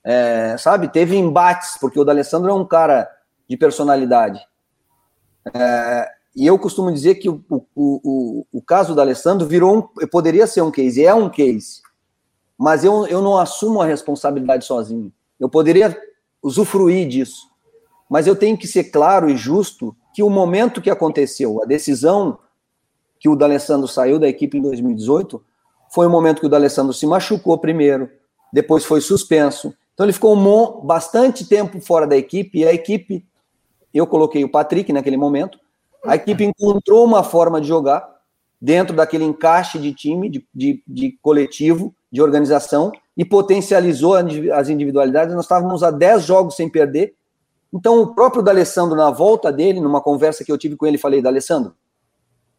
[0.04, 3.10] é, sabe, teve embates, porque o D'Alessandro é um cara
[3.50, 4.40] de personalidade.
[5.54, 10.08] É, e eu costumo dizer que o, o, o, o caso do Alessandro virou um,
[10.08, 11.82] poderia ser um case, é um case,
[12.62, 15.12] mas eu, eu não assumo a responsabilidade sozinho.
[15.40, 16.00] Eu poderia
[16.44, 17.50] usufruir disso,
[18.08, 22.38] mas eu tenho que ser claro e justo que o momento que aconteceu, a decisão
[23.20, 25.44] que o D'Alessandro saiu da equipe em 2018,
[25.92, 28.08] foi o momento que o D'Alessandro se machucou primeiro,
[28.54, 29.74] depois foi suspenso.
[29.96, 33.26] Então ele ficou um, bastante tempo fora da equipe e a equipe,
[33.92, 35.60] eu coloquei o Patrick naquele momento,
[36.06, 38.08] a equipe encontrou uma forma de jogar
[38.62, 45.34] dentro daquele encaixe de time, de, de, de coletivo, de organização e potencializou as individualidades.
[45.34, 47.16] Nós estávamos a 10 jogos sem perder.
[47.74, 51.22] Então, o próprio D'Alessandro, na volta dele, numa conversa que eu tive com ele, falei:
[51.22, 51.74] D'Alessandro,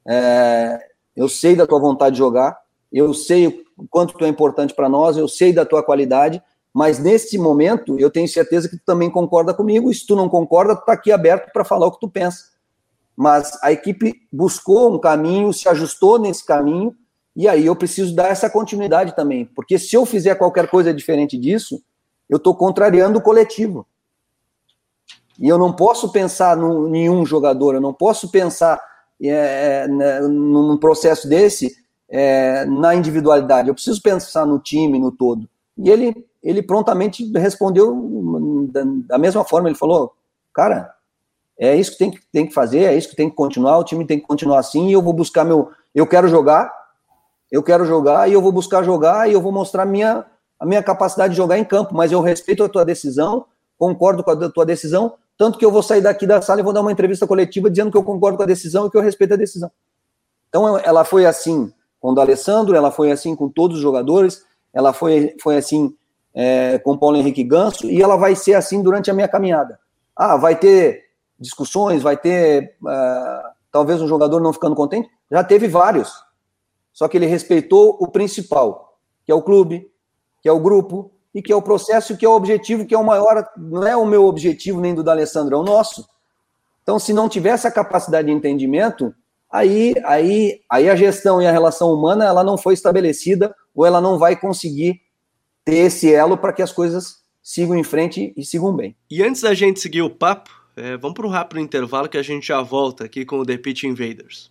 [0.09, 0.79] é,
[1.15, 2.59] eu sei da tua vontade de jogar,
[2.91, 6.99] eu sei o quanto tu é importante para nós, eu sei da tua qualidade, mas
[6.99, 10.75] nesse momento eu tenho certeza que tu também concorda comigo, e se tu não concorda,
[10.75, 12.53] tu tá aqui aberto para falar o que tu pensa.
[13.15, 16.97] Mas a equipe buscou um caminho, se ajustou nesse caminho,
[17.35, 21.39] e aí eu preciso dar essa continuidade também, porque se eu fizer qualquer coisa diferente
[21.39, 21.83] disso,
[22.29, 23.87] eu estou contrariando o coletivo.
[25.39, 28.81] E eu não posso pensar em nenhum jogador, eu não posso pensar
[29.21, 31.75] é, né, num processo desse
[32.09, 33.69] é, na individualidade.
[33.69, 35.49] Eu preciso pensar no time, no todo.
[35.79, 39.69] E ele, ele prontamente respondeu da, da mesma forma.
[39.69, 40.13] Ele falou:
[40.53, 40.95] Cara,
[41.59, 43.79] é isso que tem, que tem que fazer, é isso que tem que continuar.
[43.79, 44.89] O time tem que continuar assim.
[44.89, 45.71] E eu vou buscar meu.
[45.95, 46.71] Eu quero jogar,
[47.53, 50.25] eu quero jogar e eu vou buscar jogar e eu vou mostrar minha,
[50.59, 51.95] a minha capacidade de jogar em campo.
[51.95, 53.45] Mas eu respeito a tua decisão,
[53.79, 56.73] concordo com a tua decisão, tanto que eu vou sair daqui da sala e vou
[56.73, 59.35] dar uma entrevista coletiva dizendo que eu concordo com a decisão e que eu respeito
[59.35, 59.71] a decisão.
[60.49, 64.95] Então ela foi assim com o D'Alessandro, ela foi assim com todos os jogadores, ela
[64.95, 65.95] foi, foi assim
[66.35, 69.79] é, com o Paulo Henrique Ganso e ela vai ser assim durante a minha caminhada.
[70.17, 71.03] Ah, vai ter
[71.39, 75.11] discussões, vai ter uh, talvez um jogador não ficando contente?
[75.31, 76.22] Já teve vários.
[76.93, 79.91] Só que ele respeitou o principal, que é o clube,
[80.43, 82.99] que é o grupo, e que é o processo, que é o objetivo, que é
[82.99, 86.07] o maior, não é o meu objetivo nem do D'Alessandro, é o nosso.
[86.83, 89.15] Então, se não tiver essa capacidade de entendimento,
[89.51, 94.01] aí, aí, aí a gestão e a relação humana ela não foi estabelecida ou ela
[94.01, 95.01] não vai conseguir
[95.65, 98.97] ter esse elo para que as coisas sigam em frente e sigam bem.
[99.11, 102.23] E antes da gente seguir o papo, é, vamos para um rápido intervalo que a
[102.23, 104.51] gente já volta aqui com o The Pitch Invaders.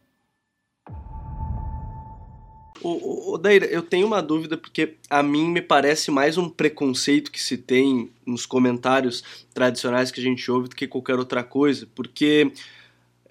[2.83, 7.31] O, o, Daíra, eu tenho uma dúvida porque a mim me parece mais um preconceito
[7.31, 11.87] que se tem nos comentários tradicionais que a gente ouve do que qualquer outra coisa,
[11.93, 12.51] porque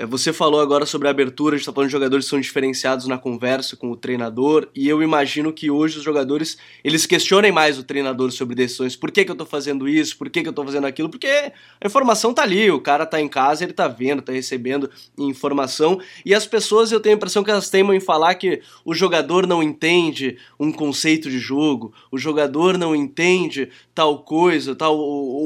[0.07, 3.07] você falou agora sobre a abertura, a gente está falando de jogadores que são diferenciados
[3.07, 7.79] na conversa com o treinador, e eu imagino que hoje os jogadores eles questionem mais
[7.79, 8.97] o treinador sobre decisões.
[8.97, 10.17] Por que, que eu estou fazendo isso?
[10.17, 11.09] Por que, que eu estou fazendo aquilo?
[11.09, 11.53] Porque a
[11.87, 16.35] informação tá ali, o cara tá em casa, ele tá vendo, tá recebendo informação, e
[16.35, 19.63] as pessoas eu tenho a impressão que elas teimam em falar que o jogador não
[19.63, 24.99] entende um conceito de jogo, o jogador não entende tal coisa, tal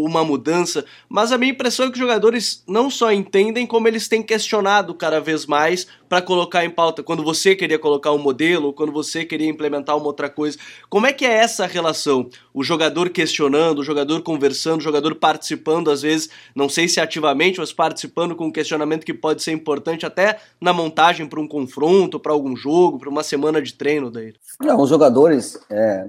[0.05, 4.07] uma mudança, mas a minha impressão é que os jogadores não só entendem, como eles
[4.07, 8.18] têm que questionado cada vez mais para colocar em pauta quando você queria colocar um
[8.18, 10.59] modelo, quando você queria implementar uma outra coisa.
[10.90, 12.28] Como é que é essa relação?
[12.52, 17.59] O jogador questionando, o jogador conversando, o jogador participando, às vezes, não sei se ativamente,
[17.59, 22.20] mas participando com um questionamento que pode ser importante até na montagem para um confronto,
[22.20, 24.35] para algum jogo, para uma semana de treino daí.
[24.61, 25.59] Não, os jogadores.
[25.70, 26.07] É,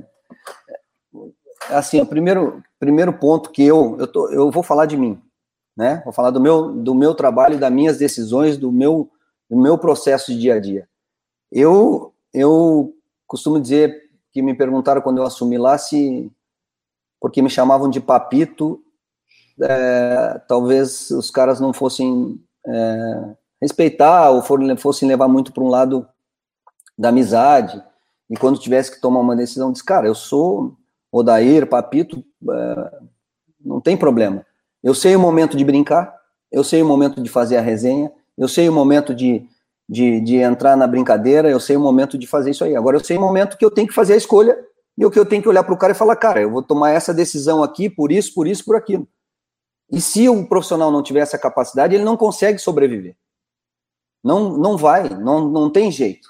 [1.70, 5.20] é assim, o primeiro, primeiro ponto que eu, eu, tô, eu vou falar de mim
[5.76, 6.02] né?
[6.04, 9.10] Vou falar do meu, do meu trabalho, das minhas decisões, do meu,
[9.50, 10.88] do meu processo de dia a dia.
[11.52, 12.94] Eu, eu
[13.28, 16.32] costumo dizer que me perguntaram quando eu assumi lá se,
[17.20, 18.82] porque me chamavam de papito,
[19.62, 24.42] é, talvez os caras não fossem é, respeitar ou
[24.78, 26.08] fossem levar muito para um lado
[26.98, 27.82] da amizade.
[28.30, 30.76] E quando tivesse que tomar uma decisão, disse, cara, eu sou
[31.12, 33.00] Odair, papito, é,
[33.64, 34.46] não tem problema.
[34.86, 36.16] Eu sei o momento de brincar,
[36.52, 39.44] eu sei o momento de fazer a resenha, eu sei o momento de,
[39.90, 42.76] de, de entrar na brincadeira, eu sei o momento de fazer isso aí.
[42.76, 44.56] Agora eu sei o momento que eu tenho que fazer a escolha
[44.96, 46.62] e o que eu tenho que olhar para o cara e falar, cara, eu vou
[46.62, 49.08] tomar essa decisão aqui por isso, por isso, por aquilo.
[49.92, 53.16] E se o profissional não tiver essa capacidade, ele não consegue sobreviver.
[54.24, 56.30] Não, não vai, não, não tem jeito,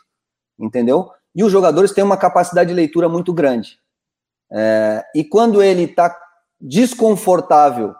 [0.57, 1.11] entendeu?
[1.36, 3.77] E os jogadores têm uma capacidade de leitura muito grande.
[4.49, 6.17] É, e quando ele está
[6.61, 7.93] desconfortável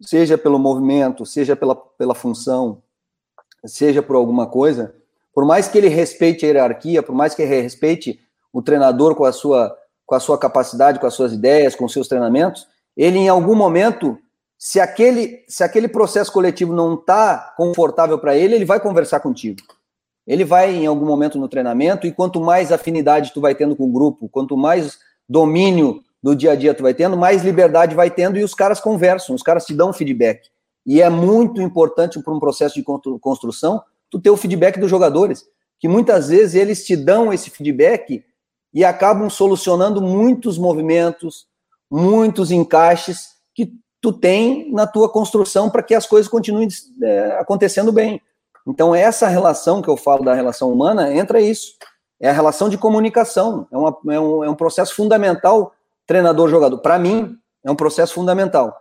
[0.00, 2.82] seja pelo movimento, seja pela, pela função,
[3.64, 4.94] seja por alguma coisa,
[5.34, 8.20] por mais que ele respeite a hierarquia, por mais que ele respeite
[8.52, 9.76] o treinador com a sua
[10.06, 13.54] com a sua capacidade, com as suas ideias, com os seus treinamentos, ele em algum
[13.54, 14.16] momento,
[14.56, 19.60] se aquele, se aquele processo coletivo não está confortável para ele, ele vai conversar contigo.
[20.26, 23.84] Ele vai em algum momento no treinamento e quanto mais afinidade tu vai tendo com
[23.84, 28.10] o grupo, quanto mais domínio do dia a dia tu vai tendo, mais liberdade vai
[28.10, 30.48] tendo e os caras conversam, os caras te dão feedback.
[30.84, 32.82] E é muito importante para um processo de
[33.20, 35.46] construção tu ter o feedback dos jogadores,
[35.78, 38.24] que muitas vezes eles te dão esse feedback
[38.74, 41.46] e acabam solucionando muitos movimentos,
[41.88, 46.66] muitos encaixes que tu tem na tua construção para que as coisas continuem
[47.04, 48.20] é, acontecendo bem.
[48.66, 51.74] Então, essa relação que eu falo da relação humana, entra isso.
[52.18, 53.68] É a relação de comunicação.
[53.70, 55.72] É, uma, é, um, é um processo fundamental,
[56.06, 56.78] treinador-jogador.
[56.78, 58.74] Para mim, é um processo fundamental.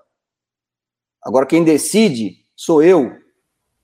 [1.23, 3.11] Agora, quem decide sou eu.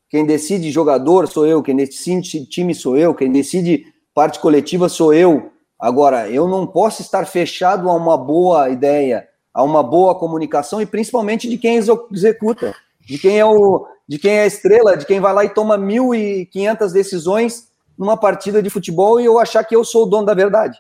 [0.09, 1.63] Quem decide jogador sou eu.
[1.63, 3.15] Quem decide time sou eu.
[3.15, 5.51] Quem decide parte coletiva sou eu.
[5.79, 10.85] Agora, eu não posso estar fechado a uma boa ideia, a uma boa comunicação e
[10.85, 15.19] principalmente de quem executa, de quem é o, de quem é a estrela, de quem
[15.19, 17.67] vai lá e toma 1.500 decisões
[17.97, 20.79] numa partida de futebol e eu achar que eu sou o dono da verdade.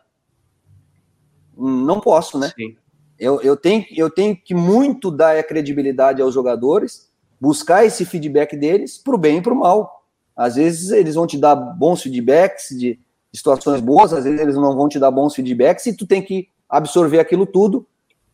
[1.57, 2.51] Não posso, né?
[2.55, 2.75] Sim.
[3.19, 8.57] Eu, eu, tenho, eu tenho que muito dar a credibilidade aos jogadores, buscar esse feedback
[8.57, 10.03] deles para o bem e para o mal.
[10.35, 12.99] Às vezes eles vão te dar bons feedbacks de,
[13.33, 16.49] situações boas, às vezes eles não vão te dar bons feedbacks e tu tem que
[16.69, 17.87] absorver aquilo tudo,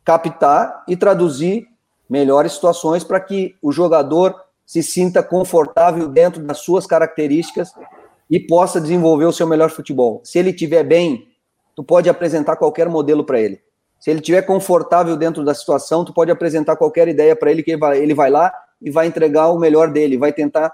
[0.04, 1.68] captar e traduzir
[2.10, 7.74] melhores situações para que o jogador se sinta confortável dentro das suas características
[8.30, 10.22] e possa desenvolver o seu melhor futebol.
[10.24, 11.28] Se ele estiver bem,
[11.78, 13.62] tu pode apresentar qualquer modelo para ele.
[14.00, 17.70] Se ele estiver confortável dentro da situação, tu pode apresentar qualquer ideia para ele que
[17.70, 18.52] ele vai, ele vai lá
[18.82, 20.74] e vai entregar o melhor dele, vai tentar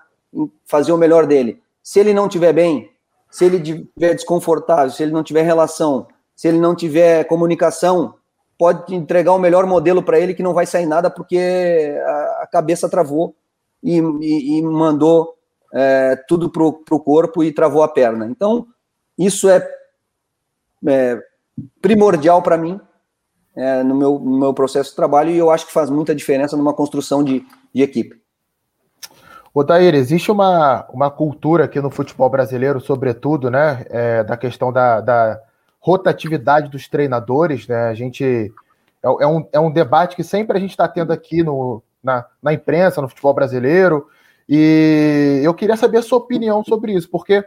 [0.65, 1.61] fazer o melhor dele.
[1.83, 2.89] Se ele não estiver bem,
[3.29, 8.15] se ele estiver desconfortável, se ele não tiver relação, se ele não tiver comunicação,
[8.57, 11.97] pode entregar o melhor modelo para ele que não vai sair nada porque
[12.39, 13.35] a, cabeça travou
[13.83, 15.35] e, e, e mandou
[15.73, 18.25] é, tudo para o corpo e travou a perna.
[18.25, 18.67] Então,
[19.17, 19.67] isso é,
[20.87, 21.19] é
[21.81, 22.79] primordial para mim
[23.55, 26.57] é, no, meu, no meu processo de trabalho e eu acho que faz muita diferença
[26.57, 28.21] numa construção de, de equipe.
[29.53, 34.99] Odair, existe uma, uma cultura aqui no futebol brasileiro, sobretudo, né, é, da questão da,
[34.99, 35.39] da,
[35.79, 38.23] rotatividade dos treinadores, né, a gente,
[39.03, 42.25] é, é, um, é um debate que sempre a gente está tendo aqui no, na,
[42.41, 44.07] na imprensa, no futebol brasileiro,
[44.49, 47.45] e eu queria saber a sua opinião sobre isso, porque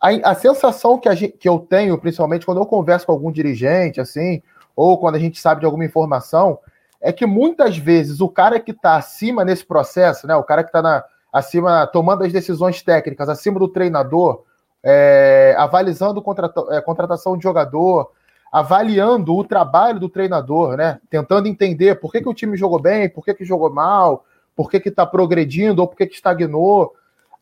[0.00, 3.32] a, a sensação que, a gente, que eu tenho, principalmente quando eu converso com algum
[3.32, 4.42] dirigente, assim,
[4.74, 6.58] ou quando a gente sabe de alguma informação,
[7.00, 10.68] é que muitas vezes o cara que está acima nesse processo, né, o cara que
[10.68, 14.42] está acima, tomando as decisões técnicas acima do treinador,
[14.82, 18.10] é, avalizando contrata, é, contratação de jogador,
[18.52, 21.00] avaliando o trabalho do treinador, né?
[21.10, 24.24] Tentando entender por que, que o time jogou bem, por que, que jogou mal,
[24.54, 26.94] por que está progredindo ou por que, que estagnou.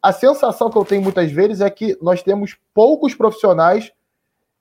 [0.04, 3.90] A sensação que eu tenho muitas vezes é que nós temos poucos profissionais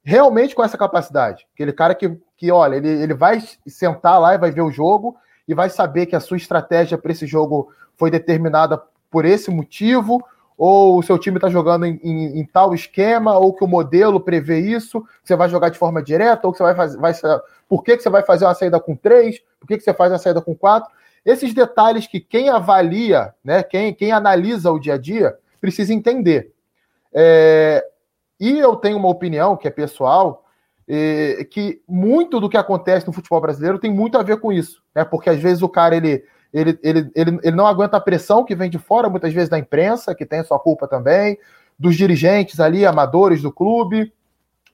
[0.01, 1.45] realmente com essa capacidade.
[1.53, 5.17] Aquele cara que, que olha, ele, ele vai sentar lá e vai ver o jogo
[5.45, 8.81] e vai saber que a sua estratégia para esse jogo foi determinada
[9.11, 10.23] por esse motivo,
[10.57, 14.21] ou o seu time está jogando em, em, em, tal esquema, ou que o modelo
[14.21, 16.97] prevê isso, você vai jogar de forma direta, ou que você vai fazer.
[16.97, 17.13] Vai,
[17.67, 19.41] por que, que você vai fazer uma saída com três?
[19.59, 20.89] Por que, que você faz uma saída com quatro?
[21.25, 26.51] Esses detalhes que quem avalia, né, quem, quem analisa o dia a dia, precisa entender.
[27.13, 27.85] É,
[28.39, 30.45] e eu tenho uma opinião que é pessoal,
[30.87, 34.83] é, que muito do que acontece no futebol brasileiro tem muito a ver com isso,
[34.93, 35.05] né?
[35.05, 38.55] Porque às vezes o cara ele ele, ele, ele, ele não aguenta a pressão que
[38.55, 41.39] vem de fora, muitas vezes da imprensa, que tem a sua culpa também,
[41.79, 44.13] dos dirigentes ali, amadores do clube,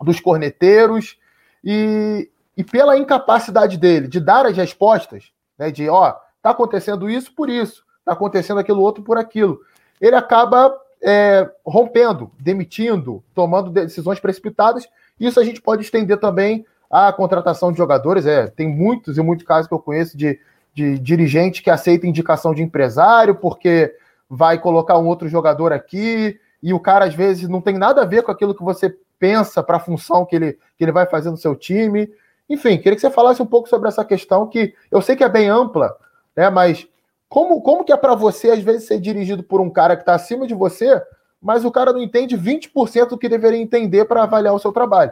[0.02, 1.18] dos corneteiros,
[1.64, 7.34] e, e pela incapacidade dele de dar as respostas, né, de ó, tá acontecendo isso
[7.34, 9.60] por isso, tá acontecendo aquilo outro por aquilo.
[10.00, 14.88] Ele acaba é, rompendo, demitindo, tomando decisões precipitadas.
[15.20, 18.26] Isso a gente pode estender também à contratação de jogadores.
[18.26, 20.40] É, tem muitos e muitos casos que eu conheço de
[20.74, 23.94] de dirigente que aceita indicação de empresário porque
[24.30, 28.06] vai colocar um outro jogador aqui e o cara às vezes não tem nada a
[28.06, 31.30] ver com aquilo que você pensa para a função que ele, que ele vai fazer
[31.30, 32.10] no seu time.
[32.50, 35.30] Enfim, queria que você falasse um pouco sobre essa questão que eu sei que é
[35.30, 35.96] bem ampla,
[36.40, 36.50] né?
[36.50, 36.88] Mas
[37.28, 40.16] como, como que é para você às vezes ser dirigido por um cara que está
[40.16, 41.02] acima de você,
[41.42, 45.12] mas o cara não entende 20% do que deveria entender para avaliar o seu trabalho?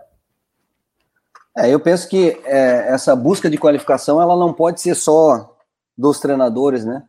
[1.57, 5.53] É, eu penso que é, essa busca de qualificação ela não pode ser só
[5.97, 7.03] dos treinadores, né?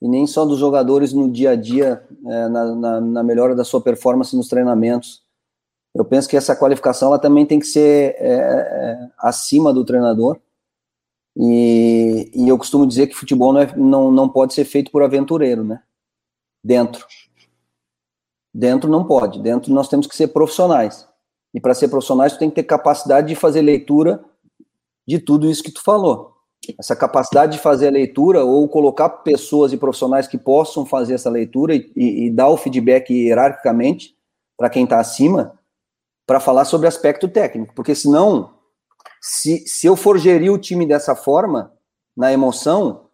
[0.00, 3.64] E nem só dos jogadores no dia a dia, é, na, na, na, melhora da
[3.64, 5.22] sua performance nos treinamentos.
[5.94, 10.38] Eu penso que essa qualificação ela também tem que ser é, é, acima do treinador.
[11.36, 15.02] E, e, eu costumo dizer que futebol não, é, não, não pode ser feito por
[15.02, 15.82] aventureiro, né?
[16.62, 17.06] Dentro.
[18.52, 19.40] Dentro não pode.
[19.40, 21.08] Dentro nós temos que ser profissionais.
[21.54, 24.24] E para ser profissionais, tu tem que ter capacidade de fazer leitura
[25.06, 26.36] de tudo isso que tu falou.
[26.78, 31.30] Essa capacidade de fazer a leitura ou colocar pessoas e profissionais que possam fazer essa
[31.30, 34.14] leitura e, e, e dar o feedback hierarquicamente
[34.56, 35.58] para quem está acima,
[36.26, 37.74] para falar sobre aspecto técnico.
[37.74, 38.52] Porque senão,
[39.20, 41.72] se, se eu for gerir o time dessa forma,
[42.16, 43.06] na emoção,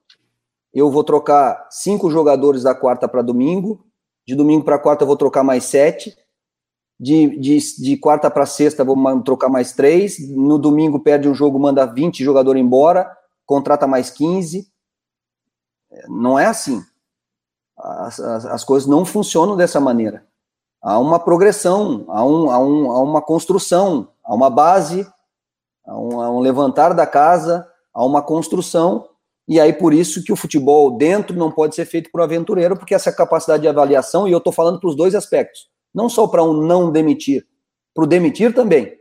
[0.72, 3.84] eu vou trocar cinco jogadores da quarta para domingo,
[4.26, 6.16] de domingo para quarta eu vou trocar mais sete,
[6.98, 11.58] de, de, de quarta para sexta vou trocar mais três, no domingo perde um jogo,
[11.58, 13.10] manda 20 jogadores embora,
[13.44, 14.70] contrata mais 15.
[16.08, 16.82] Não é assim.
[17.78, 20.26] As, as, as coisas não funcionam dessa maneira.
[20.82, 25.06] Há uma progressão, há, um, há, um, há uma construção, há uma base,
[25.86, 29.08] há um, há um levantar da casa, há uma construção,
[29.48, 32.94] e aí por isso que o futebol dentro não pode ser feito por aventureiro, porque
[32.94, 36.42] essa capacidade de avaliação, e eu estou falando para os dois aspectos, não só para
[36.42, 37.46] um não demitir,
[37.94, 38.92] para o demitir também.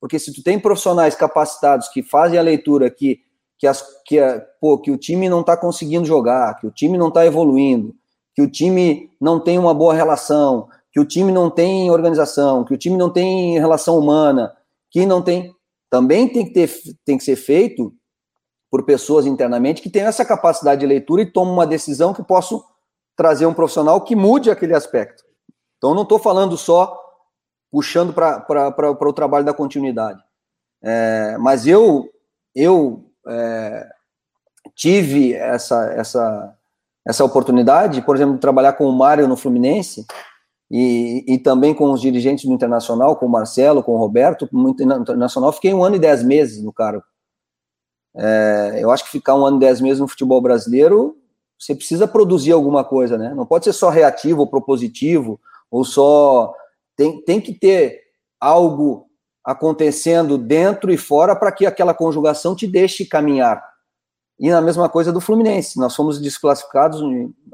[0.00, 3.20] Porque se tu tem profissionais capacitados que fazem a leitura que,
[3.58, 6.98] que, as, que, a, pô, que o time não está conseguindo jogar, que o time
[6.98, 7.94] não está evoluindo,
[8.34, 12.74] que o time não tem uma boa relação, que o time não tem organização, que
[12.74, 14.52] o time não tem relação humana,
[14.92, 15.52] que não tem.
[15.90, 16.70] Também tem que, ter,
[17.04, 17.92] tem que ser feito
[18.70, 22.62] por pessoas internamente que tenham essa capacidade de leitura e tomem uma decisão que possam
[23.16, 25.24] trazer um profissional que mude aquele aspecto.
[25.76, 26.98] Então, não estou falando só
[27.70, 30.22] puxando para o trabalho da continuidade.
[30.82, 32.08] É, mas eu,
[32.54, 33.88] eu é,
[34.74, 36.58] tive essa, essa,
[37.06, 40.06] essa oportunidade, por exemplo, de trabalhar com o Mário no Fluminense
[40.72, 44.70] e, e também com os dirigentes do Internacional, com o Marcelo, com o Roberto, no
[44.70, 47.04] Internacional, fiquei um ano e dez meses no cargo.
[48.16, 51.14] É, eu acho que ficar um ano e dez meses no futebol brasileiro,
[51.58, 53.34] você precisa produzir alguma coisa, né?
[53.34, 55.38] Não pode ser só reativo ou propositivo,
[55.70, 56.54] ou só
[56.96, 58.00] tem, tem que ter
[58.40, 59.06] algo
[59.44, 63.62] acontecendo dentro e fora para que aquela conjugação te deixe caminhar.
[64.40, 67.02] E na mesma coisa do Fluminense, nós fomos desclassificados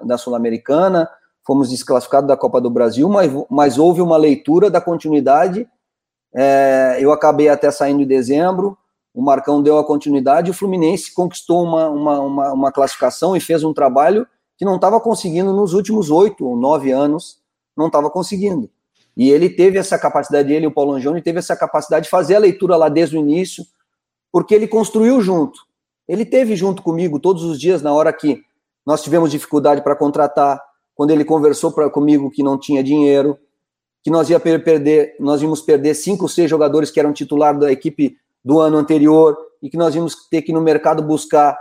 [0.04, 1.10] da Sul-Americana,
[1.48, 5.66] fomos desclassificados da Copa do Brasil, mas, mas houve uma leitura da continuidade.
[6.34, 8.76] É, eu acabei até saindo em dezembro,
[9.14, 13.64] o Marcão deu a continuidade, o Fluminense conquistou uma, uma, uma, uma classificação e fez
[13.64, 14.26] um trabalho
[14.58, 17.38] que não estava conseguindo nos últimos oito ou nove anos
[17.74, 18.68] não estava conseguindo.
[19.16, 22.34] E ele teve essa capacidade, ele e o Paulo Angione teve essa capacidade de fazer
[22.34, 23.64] a leitura lá desde o início,
[24.30, 25.60] porque ele construiu junto.
[26.06, 28.42] Ele teve junto comigo todos os dias na hora que
[28.84, 30.67] nós tivemos dificuldade para contratar,
[30.98, 33.38] quando ele conversou pra, comigo que não tinha dinheiro,
[34.02, 38.16] que nós ia perder, nós íamos perder cinco, seis jogadores que eram titular da equipe
[38.44, 41.56] do ano anterior e que nós íamos ter que ir no mercado buscar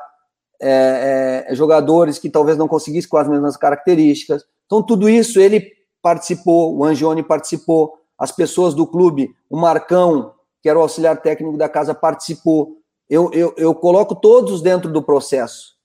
[0.60, 4.44] é, é, jogadores que talvez não conseguissem com as mesmas características.
[4.66, 5.72] Então tudo isso ele
[6.02, 10.34] participou, o Angione participou, as pessoas do clube, o Marcão,
[10.64, 12.78] que era o auxiliar técnico da casa, participou.
[13.08, 15.77] Eu, eu, eu coloco todos dentro do processo.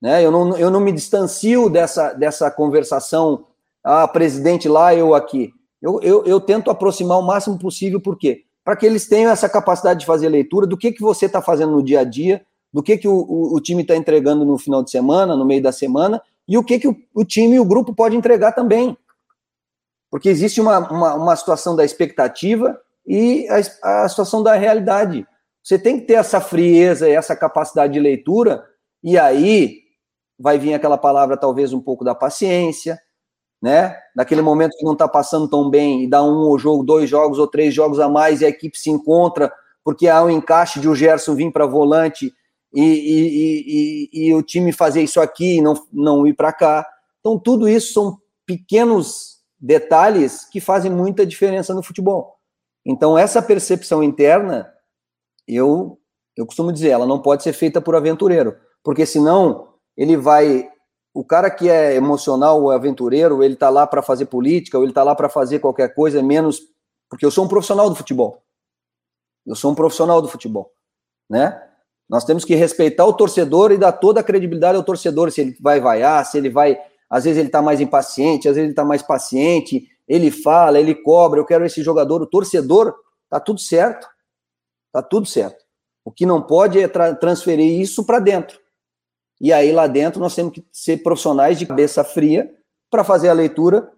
[0.00, 0.24] Né?
[0.24, 3.46] Eu, não, eu não me distancio dessa, dessa conversação,
[3.82, 5.52] ah, presidente lá, eu aqui.
[5.80, 8.44] Eu, eu, eu tento aproximar o máximo possível, por quê?
[8.64, 11.72] Para que eles tenham essa capacidade de fazer leitura do que, que você está fazendo
[11.72, 14.82] no dia a dia, do que, que o, o, o time está entregando no final
[14.82, 17.64] de semana, no meio da semana, e o que, que o, o time e o
[17.64, 18.96] grupo pode entregar também.
[20.10, 25.26] Porque existe uma, uma, uma situação da expectativa e a, a situação da realidade.
[25.62, 28.64] Você tem que ter essa frieza e essa capacidade de leitura,
[29.02, 29.85] e aí
[30.38, 32.98] vai vir aquela palavra, talvez, um pouco da paciência,
[33.60, 33.96] né?
[34.14, 37.46] Naquele momento que não está passando tão bem e dá um jogo, dois jogos ou
[37.46, 39.52] três jogos a mais e a equipe se encontra
[39.86, 42.34] porque há um encaixe de o Gerson vir para volante
[42.74, 46.84] e, e, e, e, o time fazer isso aqui e não, não ir para cá.
[47.20, 52.36] Então, tudo isso são pequenos detalhes que fazem muita diferença no futebol.
[52.84, 54.68] Então, essa percepção interna,
[55.46, 56.00] eu,
[56.36, 60.68] eu costumo dizer, ela não pode ser feita por aventureiro, porque senão ele vai.
[61.14, 64.92] O cara que é emocional ou aventureiro, ele tá lá para fazer política, ou ele
[64.92, 66.60] tá lá para fazer qualquer coisa, menos.
[67.08, 68.42] Porque eu sou um profissional do futebol.
[69.46, 70.72] Eu sou um profissional do futebol,
[71.30, 71.62] né?
[72.08, 75.56] Nós temos que respeitar o torcedor e dar toda a credibilidade ao torcedor, se ele
[75.60, 76.78] vai vaiar, se ele vai
[77.08, 80.94] às vezes ele está mais impaciente, às vezes ele está mais paciente, ele fala, ele
[80.94, 82.94] cobra, eu quero esse jogador, o torcedor,
[83.30, 84.08] tá tudo certo.
[84.92, 85.64] Tá tudo certo.
[86.04, 88.58] O que não pode é tra transferir isso para dentro.
[89.40, 92.50] E aí lá dentro nós temos que ser profissionais de cabeça fria
[92.90, 93.90] para fazer a leitura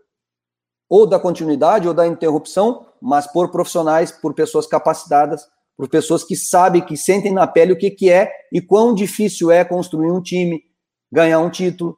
[0.89, 6.35] ou da continuidade ou da interrupção, mas por profissionais, por pessoas capacitadas, por pessoas que
[6.35, 10.21] sabem, que sentem na pele o que, que é e quão difícil é construir um
[10.21, 10.63] time,
[11.13, 11.97] ganhar um título.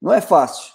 [0.00, 0.72] Não é fácil.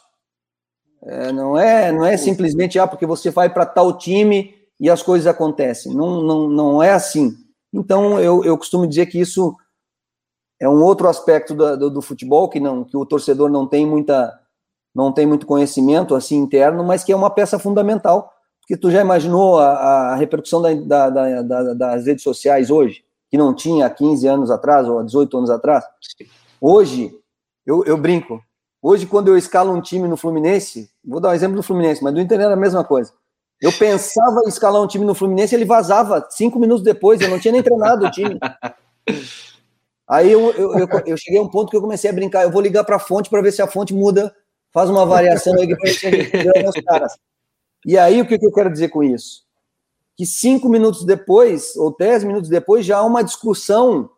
[1.03, 5.03] É, não é não é simplesmente ah, porque você vai para tal time e as
[5.03, 5.93] coisas acontecem.
[5.93, 7.35] Não, não, não é assim.
[7.73, 9.55] Então, eu, eu costumo dizer que isso
[10.59, 13.85] é um outro aspecto do, do, do futebol que não que o torcedor não tem
[13.85, 14.39] muita
[14.93, 18.99] não tem muito conhecimento assim interno, mas que é uma peça fundamental, porque tu já
[18.99, 20.73] imaginou a, a repercussão da,
[21.09, 25.03] da, da, das redes sociais hoje, que não tinha há 15 anos atrás ou há
[25.03, 25.85] 18 anos atrás?
[26.59, 27.13] Hoje,
[27.63, 28.41] eu, eu brinco,
[28.81, 32.11] hoje quando eu escalo um time no Fluminense, vou dar um exemplo do Fluminense, mas
[32.11, 33.13] do Inter era a mesma coisa,
[33.61, 37.39] eu pensava em escalar um time no Fluminense, ele vazava cinco minutos depois, eu não
[37.39, 38.39] tinha nem treinado o time.
[40.07, 42.51] Aí eu, eu, eu, eu, cheguei a um ponto que eu comecei a brincar, eu
[42.51, 44.33] vou ligar para a fonte para ver se a fonte muda
[44.71, 47.13] faz uma variação aí para caras.
[47.85, 49.43] E aí, o que, que eu quero dizer com isso?
[50.15, 54.09] Que cinco minutos depois, ou dez minutos depois, já há uma discussão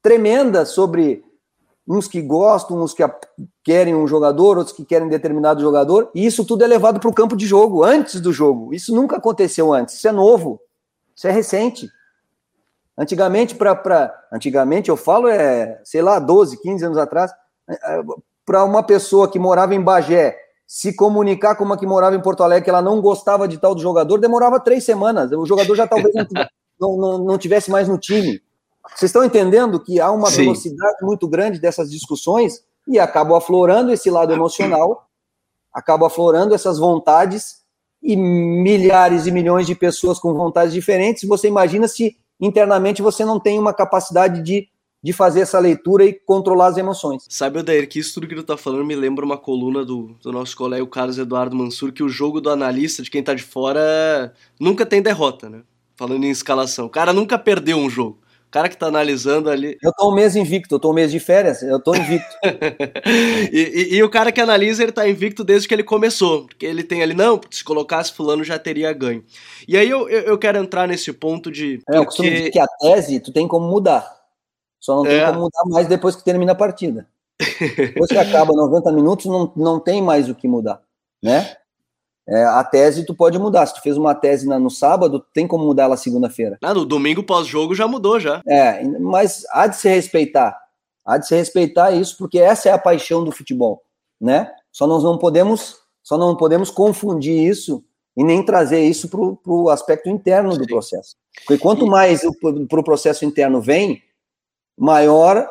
[0.00, 1.24] tremenda sobre
[1.86, 3.02] uns que gostam, uns que
[3.64, 7.14] querem um jogador, outros que querem determinado jogador, e isso tudo é levado para o
[7.14, 8.72] campo de jogo, antes do jogo.
[8.72, 10.60] Isso nunca aconteceu antes, isso é novo,
[11.14, 11.90] isso é recente.
[12.96, 14.14] Antigamente, para.
[14.32, 17.32] Antigamente, eu falo, é, sei lá, 12, 15 anos atrás,
[18.44, 20.36] para uma pessoa que morava em Bagé
[20.66, 23.74] se comunicar com uma que morava em Porto Alegre, que ela não gostava de tal
[23.74, 25.30] do jogador, demorava três semanas.
[25.30, 26.14] O jogador já talvez
[26.80, 28.40] não, não, não tivesse mais no time.
[28.88, 30.44] Vocês estão entendendo que há uma Sim.
[30.44, 35.06] velocidade muito grande dessas discussões e acaba aflorando esse lado emocional,
[35.72, 37.62] acaba aflorando essas vontades
[38.02, 41.28] e milhares e milhões de pessoas com vontades diferentes.
[41.28, 44.68] Você imagina se internamente você não tem uma capacidade de
[45.02, 47.24] de fazer essa leitura e controlar as emoções.
[47.28, 50.30] Sabe, Odair, que isso tudo que tu tá falando me lembra uma coluna do, do
[50.30, 54.32] nosso colega Carlos Eduardo Mansur, que o jogo do analista, de quem tá de fora,
[54.60, 55.62] nunca tem derrota, né?
[55.96, 56.86] Falando em escalação.
[56.86, 58.20] O cara nunca perdeu um jogo.
[58.52, 59.78] O cara que tá analisando ali.
[59.82, 62.36] Eu tô um mês invicto, eu tô um mês de férias, eu tô invicto.
[63.50, 66.44] e, e, e, o cara que analisa, ele tá invicto desde que ele começou.
[66.44, 69.24] Porque ele tem ali, não, se colocasse fulano já teria ganho.
[69.66, 71.80] E aí eu, eu, eu quero entrar nesse ponto de.
[71.88, 74.06] É, eu costumo dizer que a tese tu tem como mudar.
[74.78, 75.26] Só não tem é.
[75.28, 77.08] como mudar mais depois que termina a partida.
[77.58, 80.82] Depois que acaba 90 minutos, não, não tem mais o que mudar,
[81.22, 81.56] né?
[82.28, 83.66] É, a tese tu pode mudar.
[83.66, 86.58] Se tu fez uma tese no sábado, tem como mudar ela segunda-feira.
[86.62, 88.40] Ah, no domingo pós-jogo já mudou já.
[88.46, 90.56] É, mas há de se respeitar.
[91.04, 93.82] Há de se respeitar isso, porque essa é a paixão do futebol,
[94.20, 94.52] né?
[94.70, 97.84] Só nós não podemos, só não podemos confundir isso
[98.16, 99.20] e nem trazer isso para
[99.52, 101.16] o aspecto interno do processo.
[101.46, 102.20] Porque quanto mais
[102.68, 104.00] para o processo interno vem,
[104.78, 105.48] maior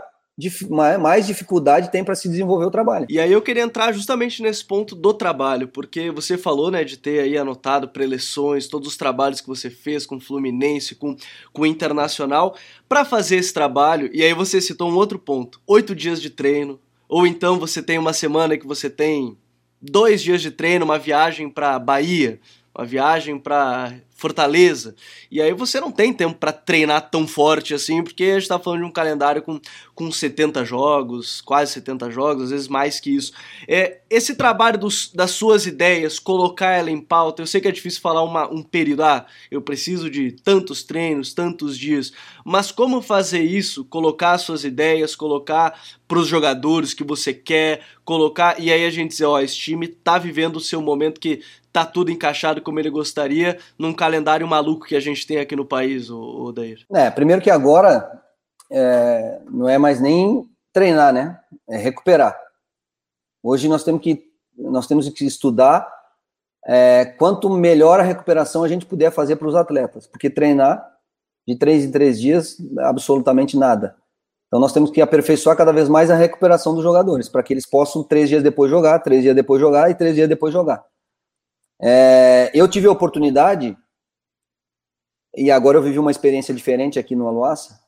[1.00, 3.06] mais dificuldade tem para se desenvolver o trabalho.
[3.10, 6.98] E aí eu queria entrar justamente nesse ponto do trabalho, porque você falou, né, de
[6.98, 11.16] ter aí anotado preleções, todos os trabalhos que você fez com Fluminense, com,
[11.52, 12.56] com Internacional,
[12.88, 16.80] para fazer esse trabalho, e aí você citou um outro ponto, oito dias de treino,
[17.08, 19.38] ou então você tem uma semana que você tem
[19.82, 22.40] dois dias de treino, uma viagem para Bahia,
[22.74, 24.95] uma viagem para Fortaleza.
[25.32, 28.59] E aí você não tem tempo para treinar tão forte assim, porque a gente tá
[28.59, 29.59] falando de um calendário com,
[29.95, 33.34] com 70 jogos, quase 70 jogos, às vezes mais que isso.
[33.67, 37.72] É, esse trabalho dos, das suas ideias, colocar ela em pauta, eu sei que é
[37.72, 42.13] difícil falar uma, um período, ah, eu preciso de tantos treinos, tantos dias,
[42.45, 43.84] mas como fazer isso?
[43.86, 49.11] Colocar suas ideias, colocar para os jogadores que você quer, colocar, e aí a gente
[49.11, 51.41] dizer, ó, esse time tá vivendo o seu momento que
[51.72, 55.65] tá tudo encaixado como ele gostaria num calendário maluco que a gente tem aqui no
[55.65, 56.86] país, o Odair?
[56.93, 58.22] É, primeiro que agora
[58.69, 61.39] é, não é mais nem treinar, né?
[61.69, 62.38] É recuperar.
[63.43, 65.88] Hoje nós temos que nós temos que estudar
[66.65, 70.86] é, quanto melhor a recuperação a gente puder fazer para os atletas, porque treinar
[71.47, 73.95] de três em três dias absolutamente nada.
[74.47, 77.65] Então nós temos que aperfeiçoar cada vez mais a recuperação dos jogadores, para que eles
[77.65, 80.84] possam três dias depois jogar, três dias depois jogar e três dias depois jogar.
[81.82, 83.76] É, eu tive a oportunidade,
[85.36, 87.80] e agora eu vivi uma experiência diferente aqui no Aluaça,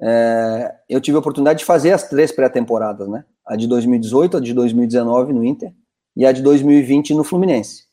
[0.00, 3.24] é, eu tive a oportunidade de fazer as três pré-temporadas, né?
[3.44, 5.72] A de 2018, a de 2019 no Inter
[6.14, 7.88] e a de 2020 no Fluminense.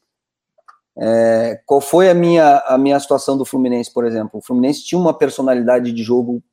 [0.98, 4.40] É, qual foi a minha, a minha situação do Fluminense, por exemplo?
[4.40, 6.44] O Fluminense tinha uma personalidade de jogo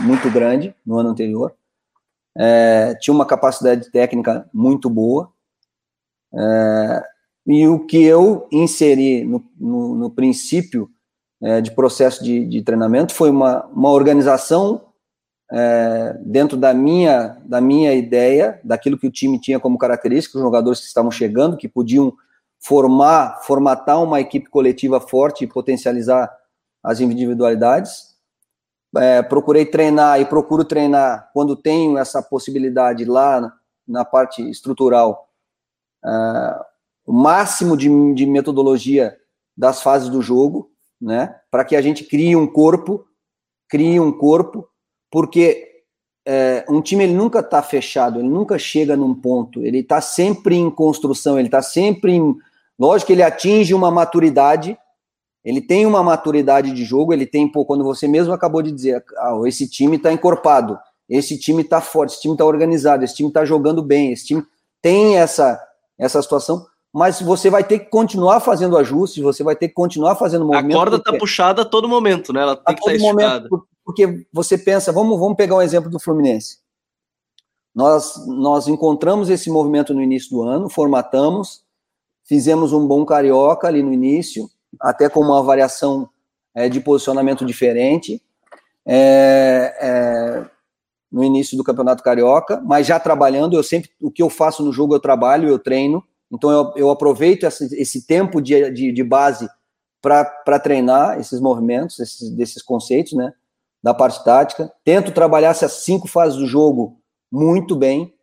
[0.00, 1.54] muito grande no ano anterior,
[2.36, 5.32] é, tinha uma capacidade técnica muito boa,
[6.34, 7.02] é,
[7.46, 10.90] e o que eu inseri no, no, no princípio
[11.40, 14.86] é, de processo de, de, treinamento foi uma, uma organização
[15.52, 20.42] é, dentro da minha, da minha ideia, daquilo que o time tinha como característica, os
[20.42, 22.12] jogadores que estavam chegando, que podiam
[22.58, 26.34] formar, formatar uma equipe coletiva forte e potencializar
[26.82, 28.16] as individualidades.
[28.96, 33.52] É, procurei treinar e procuro treinar quando tenho essa possibilidade lá
[33.86, 35.28] na parte estrutural,
[36.04, 36.64] uh,
[37.06, 39.16] o máximo de, de, metodologia
[39.56, 43.06] das fases do jogo, né, para que a gente crie um corpo,
[43.68, 44.68] crie um corpo,
[45.10, 45.84] porque
[46.26, 50.56] é, um time ele nunca está fechado, ele nunca chega num ponto, ele está sempre
[50.56, 52.34] em construção, ele está sempre em,
[52.78, 54.76] lógico que ele atinge uma maturidade,
[55.44, 59.04] ele tem uma maturidade de jogo, ele tem, pô, quando você mesmo acabou de dizer,
[59.16, 60.76] ah, esse time está encorpado,
[61.08, 64.44] esse time está forte, esse time está organizado, esse time está jogando bem, esse time
[64.82, 65.60] tem essa,
[65.96, 66.66] essa situação,
[66.96, 70.74] mas você vai ter que continuar fazendo ajustes, você vai ter que continuar fazendo movimento.
[70.74, 72.40] A corda está puxada a todo momento, né?
[72.40, 75.90] Ela tem a que estar tá momento, Porque você pensa, vamos, vamos pegar um exemplo
[75.90, 76.60] do Fluminense.
[77.74, 81.62] Nós, nós encontramos esse movimento no início do ano, formatamos,
[82.24, 84.48] fizemos um bom carioca ali no início,
[84.80, 86.08] até com uma variação
[86.54, 88.22] é, de posicionamento diferente.
[88.86, 90.46] É, é,
[91.12, 94.72] no início do Campeonato Carioca, mas já trabalhando, eu sempre, o que eu faço no
[94.72, 96.02] jogo eu trabalho, eu treino,
[96.32, 99.48] então eu, eu aproveito esse, esse tempo de, de, de base
[100.02, 103.32] para treinar esses movimentos, esses, desses conceitos, né,
[103.82, 106.98] da parte tática, tento trabalhar essas cinco fases do jogo
[107.30, 108.14] muito bem,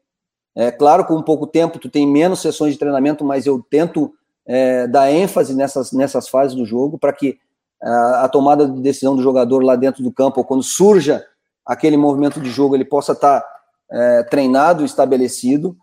[0.55, 4.13] é claro, com pouco tempo tu tem menos sessões de treinamento, mas eu tento
[4.45, 7.39] é, dar ênfase nessas, nessas fases do jogo para que
[7.81, 11.25] a, a tomada de decisão do jogador lá dentro do campo, ou quando surja
[11.65, 13.47] aquele movimento de jogo ele possa estar tá,
[13.91, 15.77] é, treinado, estabelecido.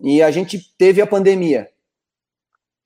[0.00, 1.68] E a gente teve a pandemia,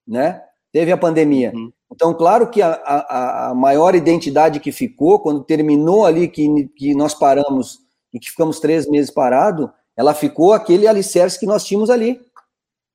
[0.06, 0.42] né?
[0.72, 1.52] Teve a pandemia.
[1.54, 1.72] Uhum.
[1.90, 6.94] Então, claro que a, a, a, maior identidade que ficou, quando terminou ali, que, que
[6.94, 7.80] nós paramos
[8.12, 12.18] e que ficamos três meses parado, ela ficou aquele alicerce que nós tínhamos ali,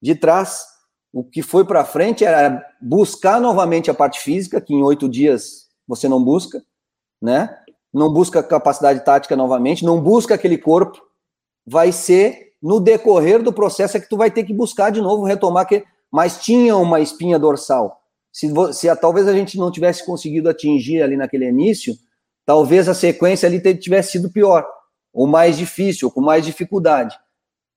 [0.01, 0.65] de trás.
[1.13, 5.67] O que foi para frente era buscar novamente a parte física, que em oito dias
[5.87, 6.63] você não busca,
[7.21, 7.55] né?
[7.93, 11.01] não busca capacidade tática novamente, não busca aquele corpo,
[11.65, 15.23] vai ser no decorrer do processo é que tu vai ter que buscar de novo
[15.23, 18.01] retomar que mas tinha uma espinha dorsal.
[18.31, 21.95] Se, se talvez a gente não tivesse conseguido atingir ali naquele início,
[22.45, 24.65] talvez a sequência ali tivesse sido pior,
[25.13, 27.17] ou mais difícil, ou com mais dificuldade.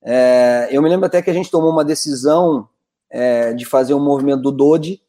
[0.03, 2.67] É, eu me lembro até que a gente tomou uma decisão
[3.09, 5.01] é, de fazer um movimento do Dodi,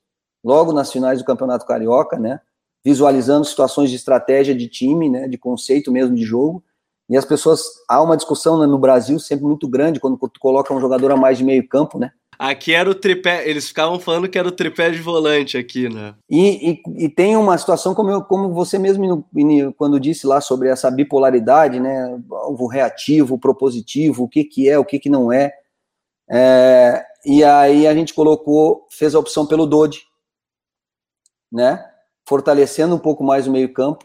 [0.42, 2.40] logo nas finais do Campeonato Carioca, né?
[2.84, 6.62] visualizando situações de estratégia de time, né, de conceito mesmo de jogo.
[7.12, 10.72] E as pessoas, há uma discussão né, no Brasil sempre muito grande quando tu coloca
[10.72, 12.10] um jogador a mais de meio campo, né?
[12.38, 16.14] Aqui era o tripé, eles ficavam falando que era o tripé de volante aqui, né?
[16.28, 19.28] E, e, e tem uma situação, como, eu, como você mesmo
[19.76, 22.18] quando disse lá sobre essa bipolaridade, né?
[22.30, 25.52] O reativo, o propositivo, o que, que é, o que, que não é.
[26.30, 27.04] é.
[27.26, 30.00] E aí a gente colocou, fez a opção pelo Dodi,
[31.52, 31.84] né?
[32.26, 34.04] fortalecendo um pouco mais o meio-campo.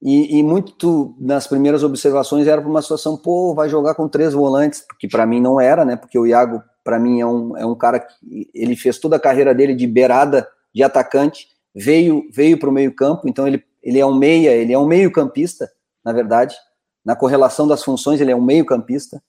[0.00, 4.32] E, e, muito nas primeiras observações era para uma situação, pô, vai jogar com três
[4.32, 5.96] volantes, que para mim não era, né?
[5.96, 9.20] Porque o Iago, para mim, é um, é um cara que ele fez toda a
[9.20, 14.06] carreira dele de beirada de atacante, veio veio para o meio-campo, então ele, ele é
[14.06, 15.68] um meia, ele é um meio-campista,
[16.04, 16.56] na verdade.
[17.04, 19.20] Na correlação das funções, ele é um meio-campista.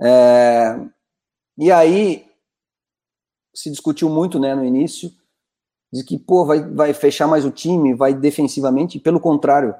[0.00, 0.80] É,
[1.58, 2.24] e aí
[3.54, 5.10] se discutiu muito né, no início
[5.92, 9.74] de que, pô, vai, vai fechar mais o time, vai defensivamente, e pelo contrário,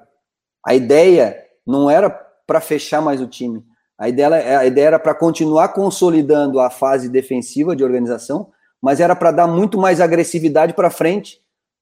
[0.64, 1.36] a ideia
[1.66, 3.64] não era para fechar mais o time,
[4.00, 8.50] a ideia, a ideia era para continuar consolidando a fase defensiva de organização,
[8.80, 11.38] mas era para dar muito mais agressividade para frente,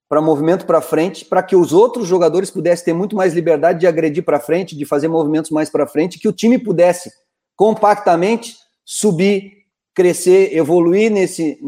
[0.08, 3.86] para movimento para frente, para que os outros jogadores pudessem ter muito mais liberdade de
[3.86, 7.12] agredir para frente, de fazer movimentos mais para frente, que o time pudesse
[7.54, 9.52] compactamente subir,
[9.94, 11.60] crescer, evoluir nesse,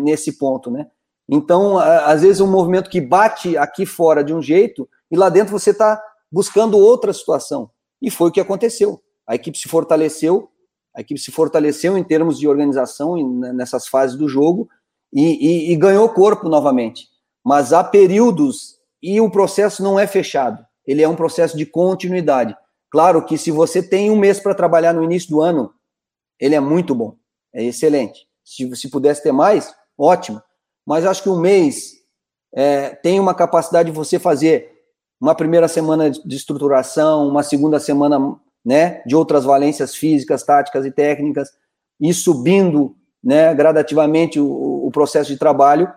[0.00, 0.88] nesse ponto, né?
[1.28, 5.56] Então, às vezes, um movimento que bate aqui fora de um jeito e lá dentro
[5.56, 6.02] você está
[6.32, 7.70] buscando outra situação.
[8.00, 9.00] E foi o que aconteceu.
[9.26, 10.48] A equipe se fortaleceu,
[10.94, 13.16] a equipe se fortaleceu em termos de organização
[13.54, 14.68] nessas fases do jogo
[15.12, 17.08] e, e, e ganhou corpo novamente.
[17.44, 20.64] Mas há períodos e o processo não é fechado.
[20.86, 22.56] Ele é um processo de continuidade.
[22.90, 25.72] Claro que se você tem um mês para trabalhar no início do ano,
[26.38, 27.16] ele é muito bom,
[27.54, 28.26] é excelente.
[28.44, 30.42] Se, se pudesse ter mais, ótimo
[30.86, 31.92] mas acho que um mês
[32.54, 34.71] é, tem uma capacidade de você fazer
[35.22, 40.90] uma primeira semana de estruturação, uma segunda semana né, de outras valências físicas, táticas e
[40.90, 41.48] técnicas,
[42.00, 44.46] e subindo né, gradativamente o,
[44.84, 45.88] o processo de trabalho,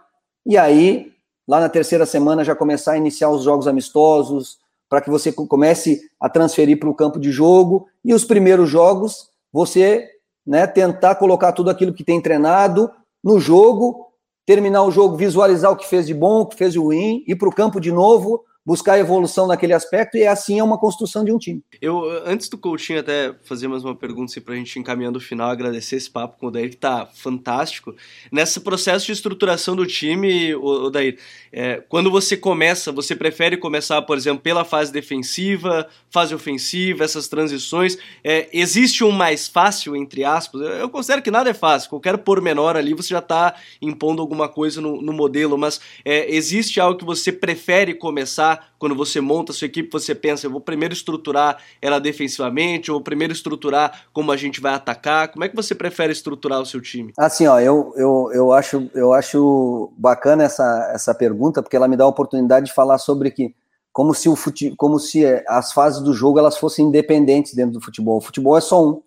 [0.45, 1.11] e aí,
[1.47, 6.01] lá na terceira semana, já começar a iniciar os jogos amistosos, para que você comece
[6.19, 10.07] a transferir para o campo de jogo, e os primeiros jogos, você
[10.45, 12.91] né, tentar colocar tudo aquilo que tem treinado
[13.23, 14.05] no jogo
[14.45, 17.35] terminar o jogo, visualizar o que fez de bom, o que fez de ruim, ir
[17.35, 21.31] para o campo de novo, buscar evolução naquele aspecto, e assim é uma construção de
[21.31, 21.61] um time.
[21.79, 25.21] Eu, antes do Coutinho até fazer mais uma pergunta assim, para a gente encaminhando o
[25.21, 27.95] final, agradecer esse papo com o Dair, que tá fantástico.
[28.31, 31.19] Nesse processo de estruturação do time, o, o Dair,
[31.51, 37.27] é, quando você começa, você prefere começar, por exemplo, pela fase defensiva, fase ofensiva, essas
[37.27, 37.97] transições?
[38.23, 40.61] É, existe um mais fácil, entre aspas?
[40.61, 44.49] Eu, eu, considero que nada é fácil, qualquer pormenor ali você já está impondo alguma
[44.49, 49.51] coisa no, no modelo, mas é, existe algo que você prefere começar quando você monta
[49.51, 54.31] a sua equipe, você pensa, eu vou primeiro estruturar ela defensivamente, ou primeiro estruturar como
[54.31, 55.29] a gente vai atacar?
[55.29, 57.13] Como é que você prefere estruturar o seu time?
[57.17, 61.97] Assim, ó, eu, eu, eu, acho, eu acho bacana essa, essa pergunta, porque ela me
[61.97, 63.53] dá a oportunidade de falar sobre que
[63.95, 67.81] como se, o fute, como se as fases do jogo elas fossem independentes dentro do
[67.81, 68.17] futebol.
[68.17, 69.01] O futebol é só um.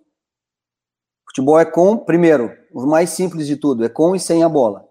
[1.28, 4.87] Futebol é com, primeiro, o mais simples de tudo, é com e sem a bola.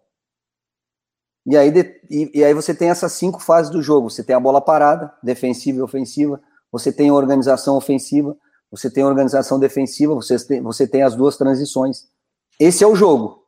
[1.50, 4.10] E aí, de, e, e, aí você tem essas cinco fases do jogo.
[4.10, 6.42] Você tem a bola parada, defensiva e ofensiva.
[6.70, 8.36] Você tem a organização ofensiva.
[8.70, 10.14] Você tem a organização defensiva.
[10.14, 12.06] Você tem, você tem as duas transições.
[12.60, 13.46] Esse é o jogo.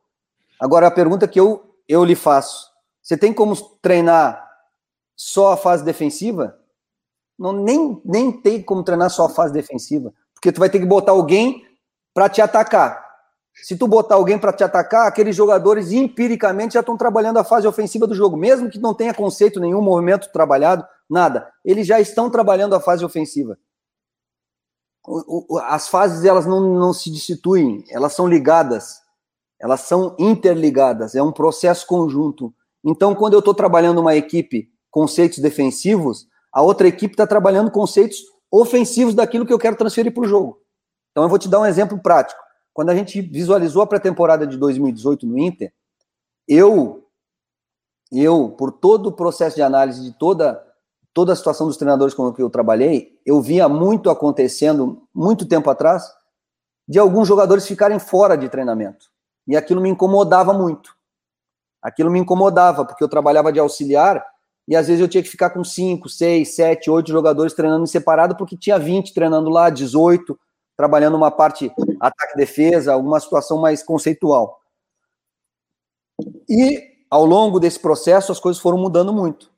[0.58, 2.70] Agora, a pergunta que eu, eu lhe faço.
[3.02, 4.48] Você tem como treinar
[5.14, 6.58] só a fase defensiva?
[7.38, 10.10] Não, nem, nem tem como treinar só a fase defensiva.
[10.32, 11.66] Porque tu vai ter que botar alguém
[12.14, 13.09] para te atacar.
[13.54, 17.66] Se tu botar alguém para te atacar, aqueles jogadores empiricamente já estão trabalhando a fase
[17.66, 21.50] ofensiva do jogo, mesmo que não tenha conceito nenhum, movimento trabalhado, nada.
[21.64, 23.58] Eles já estão trabalhando a fase ofensiva.
[25.64, 29.00] As fases elas não, não se destituem, elas são ligadas,
[29.58, 32.54] elas são interligadas, é um processo conjunto.
[32.84, 38.18] Então, quando eu estou trabalhando uma equipe conceitos defensivos, a outra equipe está trabalhando conceitos
[38.50, 40.58] ofensivos daquilo que eu quero transferir para o jogo.
[41.10, 42.40] Então, eu vou te dar um exemplo prático.
[42.80, 45.70] Quando a gente visualizou a pré-temporada de 2018 no Inter,
[46.48, 47.06] eu,
[48.10, 50.66] eu, por todo o processo de análise de toda,
[51.12, 55.68] toda a situação dos treinadores com que eu trabalhei, eu via muito acontecendo, muito tempo
[55.68, 56.10] atrás,
[56.88, 59.10] de alguns jogadores ficarem fora de treinamento.
[59.46, 60.96] E aquilo me incomodava muito.
[61.82, 64.24] Aquilo me incomodava, porque eu trabalhava de auxiliar
[64.66, 67.86] e às vezes eu tinha que ficar com 5, 6, 7, 8 jogadores treinando em
[67.86, 70.34] separado, porque tinha 20 treinando lá, 18,
[70.80, 71.70] trabalhando uma parte
[72.00, 74.62] ataque-defesa, alguma situação mais conceitual.
[76.48, 79.52] E ao longo desse processo as coisas foram mudando muito.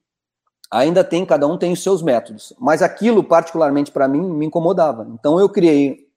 [0.68, 5.06] Ainda tem, cada um tem os seus métodos, mas aquilo particularmente para mim me incomodava.
[5.14, 6.10] Então eu criei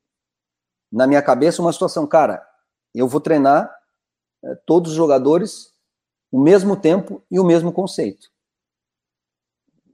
[0.92, 2.44] na minha cabeça uma situação, cara,
[2.94, 3.72] eu vou treinar
[4.44, 5.72] é, todos os jogadores
[6.32, 8.28] o mesmo tempo e o mesmo conceito.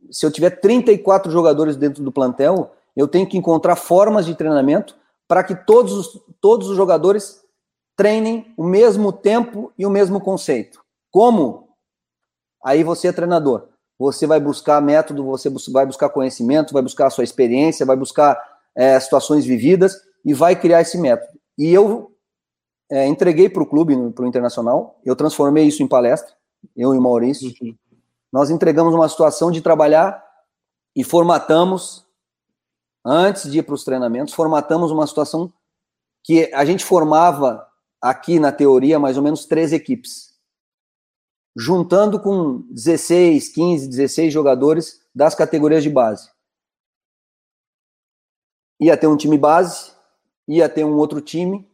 [0.10, 5.01] Se eu tiver 34 jogadores dentro do plantel, eu tenho que encontrar formas de treinamento
[5.32, 7.42] para que todos os, todos os jogadores
[7.96, 10.84] treinem o mesmo tempo e o mesmo conceito.
[11.10, 11.70] Como?
[12.62, 13.70] Aí você é treinador.
[13.98, 18.38] Você vai buscar método, você vai buscar conhecimento, vai buscar a sua experiência, vai buscar
[18.76, 21.32] é, situações vividas e vai criar esse método.
[21.58, 22.12] E eu
[22.92, 26.36] é, entreguei para o clube, para o Internacional, eu transformei isso em palestra,
[26.76, 27.54] eu e o Maurício.
[27.62, 27.74] Uhum.
[28.34, 30.22] Nós entregamos uma situação de trabalhar
[30.94, 32.06] e formatamos
[33.06, 35.52] antes de ir para os treinamentos, formatamos uma situação
[36.24, 37.68] que a gente formava
[38.02, 40.34] aqui na teoria mais ou menos três equipes,
[41.56, 46.30] juntando com 16, 15, 16 jogadores das categorias de base.
[48.80, 49.92] Ia ter um time base,
[50.48, 51.70] ia ter um outro time,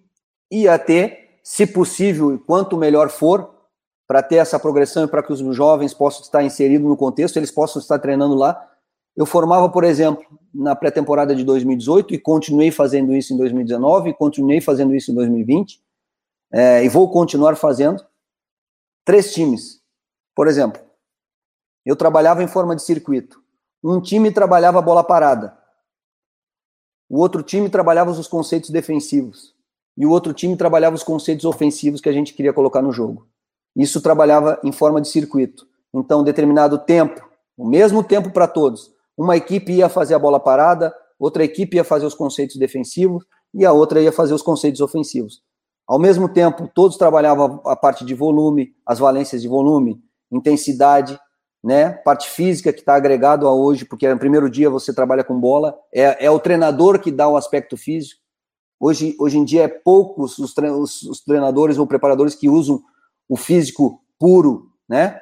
[0.52, 3.54] ia ter, se possível, quanto melhor for,
[4.08, 7.52] para ter essa progressão e para que os jovens possam estar inseridos no contexto, eles
[7.52, 8.70] possam estar treinando lá,
[9.18, 14.62] eu formava, por exemplo, na pré-temporada de 2018 e continuei fazendo isso em 2019, continuei
[14.62, 15.82] fazendo isso em 2020
[16.54, 18.06] é, e vou continuar fazendo.
[19.04, 19.82] Três times.
[20.36, 20.80] Por exemplo,
[21.84, 23.42] eu trabalhava em forma de circuito.
[23.84, 25.58] Um time trabalhava a bola parada.
[27.10, 29.56] O outro time trabalhava os conceitos defensivos.
[29.98, 33.28] E o outro time trabalhava os conceitos ofensivos que a gente queria colocar no jogo.
[33.76, 35.68] Isso trabalhava em forma de circuito.
[35.92, 40.94] Então, determinado tempo, o mesmo tempo para todos, uma equipe ia fazer a bola parada,
[41.18, 45.42] outra equipe ia fazer os conceitos defensivos e a outra ia fazer os conceitos ofensivos.
[45.88, 50.02] Ao mesmo tempo, todos trabalhavam a parte de volume, as valências de volume,
[50.32, 51.18] intensidade,
[51.64, 51.92] né?
[51.92, 55.78] Parte física que está agregado a hoje, porque no primeiro dia você trabalha com bola,
[55.94, 58.22] é, é o treinador que dá o aspecto físico.
[58.80, 60.54] Hoje, hoje em dia é poucos os,
[61.04, 62.82] os treinadores ou preparadores que usam
[63.28, 65.20] o físico puro, né?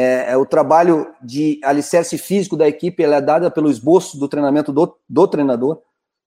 [0.00, 4.72] É, é, o trabalho de alicerce físico da equipe é dada pelo esboço do treinamento
[4.72, 5.82] do, do treinador.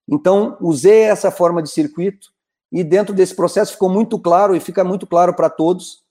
[0.09, 2.33] Então, usei essa forma de circuito
[2.69, 6.03] e dentro desse processo ficou muito claro e fica muito claro para todos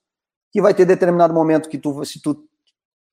[0.50, 2.48] que vai ter determinado momento que tu, se tu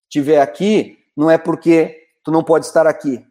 [0.09, 3.27] tiver aqui, não é porque tu não pode estar aqui.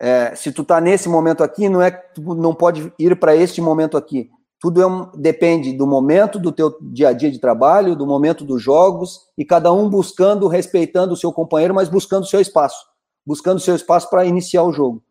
[0.00, 3.34] É, se tu está nesse momento aqui, não é que tu não pode ir para
[3.34, 4.30] este momento aqui.
[4.64, 8.46] Tudo é um, depende do momento do teu dia a dia de trabalho, do momento
[8.46, 12.82] dos jogos, e cada um buscando, respeitando o seu companheiro, mas buscando o seu espaço.
[13.26, 15.04] Buscando o seu espaço para iniciar o jogo.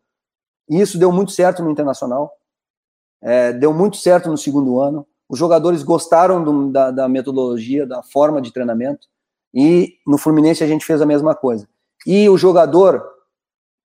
[0.68, 2.32] E isso deu muito certo no Internacional.
[3.22, 5.06] É, deu muito certo no segundo ano.
[5.28, 9.06] Os jogadores gostaram do, da, da metodologia, da forma de treinamento.
[9.54, 11.68] E no Fluminense a gente fez a mesma coisa.
[12.04, 13.04] E o jogador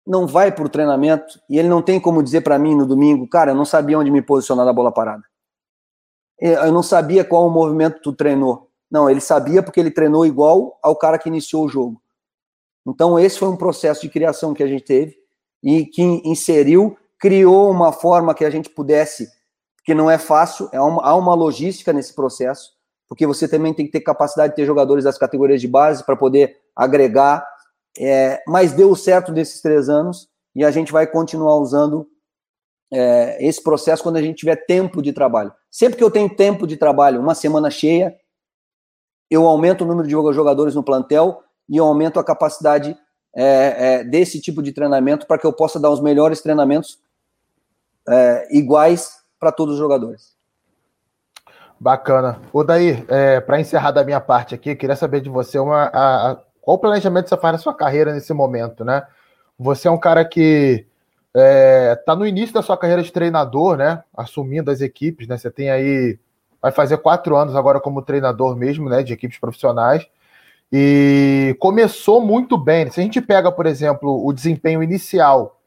[0.04, 3.28] não vai para o treinamento e ele não tem como dizer para mim no domingo,
[3.28, 5.22] cara, eu não sabia onde me posicionar na bola parada.
[6.44, 8.68] Eu não sabia qual o movimento tu treinou.
[8.90, 12.02] Não, ele sabia porque ele treinou igual ao cara que iniciou o jogo.
[12.84, 15.16] Então esse foi um processo de criação que a gente teve
[15.62, 19.28] e que inseriu, criou uma forma que a gente pudesse,
[19.84, 22.72] que não é fácil, é uma, há uma logística nesse processo,
[23.08, 26.16] porque você também tem que ter capacidade de ter jogadores das categorias de base para
[26.16, 27.46] poder agregar.
[27.96, 32.08] É, mas deu certo desses três anos e a gente vai continuar usando
[32.92, 35.52] é, esse processo quando a gente tiver tempo de trabalho.
[35.70, 38.14] Sempre que eu tenho tempo de trabalho, uma semana cheia,
[39.30, 42.94] eu aumento o número de jogadores no plantel e eu aumento a capacidade
[43.34, 43.44] é,
[44.00, 46.98] é, desse tipo de treinamento para que eu possa dar os melhores treinamentos
[48.06, 50.36] é, iguais para todos os jogadores.
[51.80, 52.40] Bacana.
[52.52, 56.32] O daí, é, para encerrar da minha parte aqui, queria saber de você uma, a,
[56.32, 59.04] a, qual o planejamento você faz na sua carreira nesse momento, né?
[59.58, 60.86] Você é um cara que
[61.34, 64.02] está é, tá no início da sua carreira de treinador, né?
[64.14, 65.38] Assumindo as equipes, né?
[65.38, 66.18] Você tem aí,
[66.60, 69.02] vai fazer quatro anos agora como treinador mesmo, né?
[69.02, 70.06] De equipes profissionais.
[70.70, 72.90] E começou muito bem.
[72.90, 75.58] Se a gente pega, por exemplo, o desempenho inicial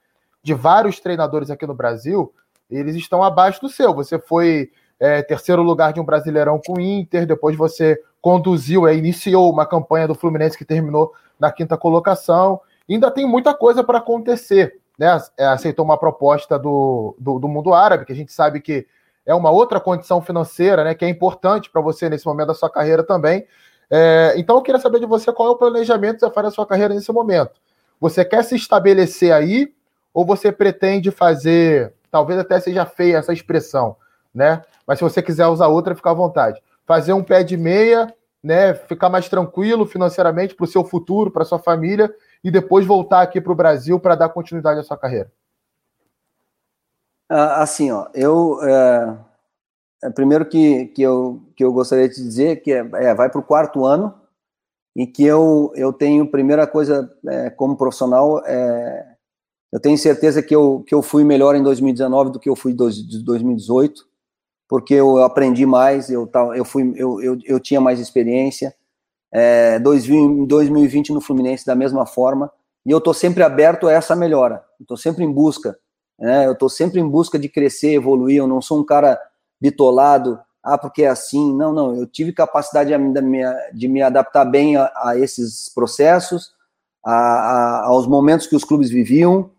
[0.43, 2.31] de vários treinadores aqui no Brasil,
[2.69, 3.93] eles estão abaixo do seu.
[3.93, 8.95] Você foi é, terceiro lugar de um Brasileirão com o Inter, depois você conduziu, é,
[8.95, 12.59] iniciou uma campanha do Fluminense que terminou na quinta colocação.
[12.89, 14.79] Ainda tem muita coisa para acontecer.
[14.97, 15.07] Né?
[15.37, 18.87] É, aceitou uma proposta do, do, do, mundo árabe, que a gente sabe que
[19.25, 22.69] é uma outra condição financeira, né, que é importante para você nesse momento da sua
[22.69, 23.45] carreira também.
[23.89, 26.51] É, então eu queria saber de você qual é o planejamento que você faz na
[26.51, 27.51] sua carreira nesse momento.
[27.99, 29.73] Você quer se estabelecer aí
[30.13, 33.95] ou você pretende fazer, talvez até seja feia essa expressão,
[34.33, 34.61] né?
[34.87, 36.61] Mas se você quiser usar outra, fica à vontade.
[36.85, 38.73] Fazer um pé de meia, né?
[38.73, 42.13] Ficar mais tranquilo financeiramente para o seu futuro, para sua família,
[42.45, 45.31] e depois voltar aqui para o Brasil para dar continuidade à sua carreira.
[47.27, 52.71] Ah, assim, ó, eu é, primeiro que, que, eu, que eu gostaria de dizer que
[52.71, 54.13] é, é vai para o quarto ano
[54.95, 59.15] e que eu, eu tenho, primeira coisa, é, como profissional, é,
[59.71, 62.73] eu tenho certeza que eu, que eu fui melhor em 2019 do que eu fui
[62.73, 64.05] em 2018
[64.67, 68.75] porque eu aprendi mais, eu, eu, fui, eu, eu, eu tinha mais experiência.
[69.37, 72.49] É, 2020 no Fluminense da mesma forma,
[72.85, 75.77] e eu estou sempre aberto a essa melhora, estou sempre em busca,
[76.17, 76.45] né?
[76.45, 79.19] eu estou sempre em busca de crescer, evoluir, eu não sou um cara
[79.59, 83.41] bitolado, ah, porque é assim, não, não, eu tive capacidade de, me,
[83.73, 86.53] de me adaptar bem a, a esses processos,
[87.03, 89.51] a, a, aos momentos que os clubes viviam,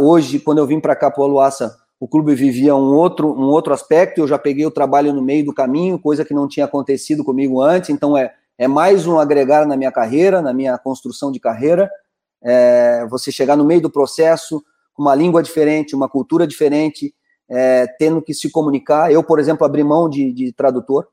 [0.00, 3.46] hoje, quando eu vim para cá para o Aluaça, o clube vivia um outro, um
[3.46, 6.66] outro aspecto, eu já peguei o trabalho no meio do caminho, coisa que não tinha
[6.66, 11.30] acontecido comigo antes, então é, é mais um agregar na minha carreira, na minha construção
[11.30, 11.90] de carreira,
[12.42, 17.14] é, você chegar no meio do processo, com uma língua diferente, uma cultura diferente,
[17.48, 19.10] é, tendo que se comunicar.
[19.10, 21.08] Eu, por exemplo, abri mão de, de tradutor,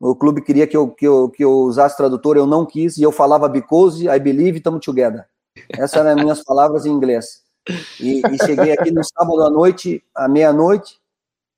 [0.00, 3.02] o clube queria que eu, que, eu, que eu usasse tradutor, eu não quis, e
[3.02, 5.26] eu falava because, I believe, come together.
[5.70, 7.42] Essas eram as minhas palavras em inglês.
[8.00, 10.98] E, e cheguei aqui no sábado à noite, à meia-noite,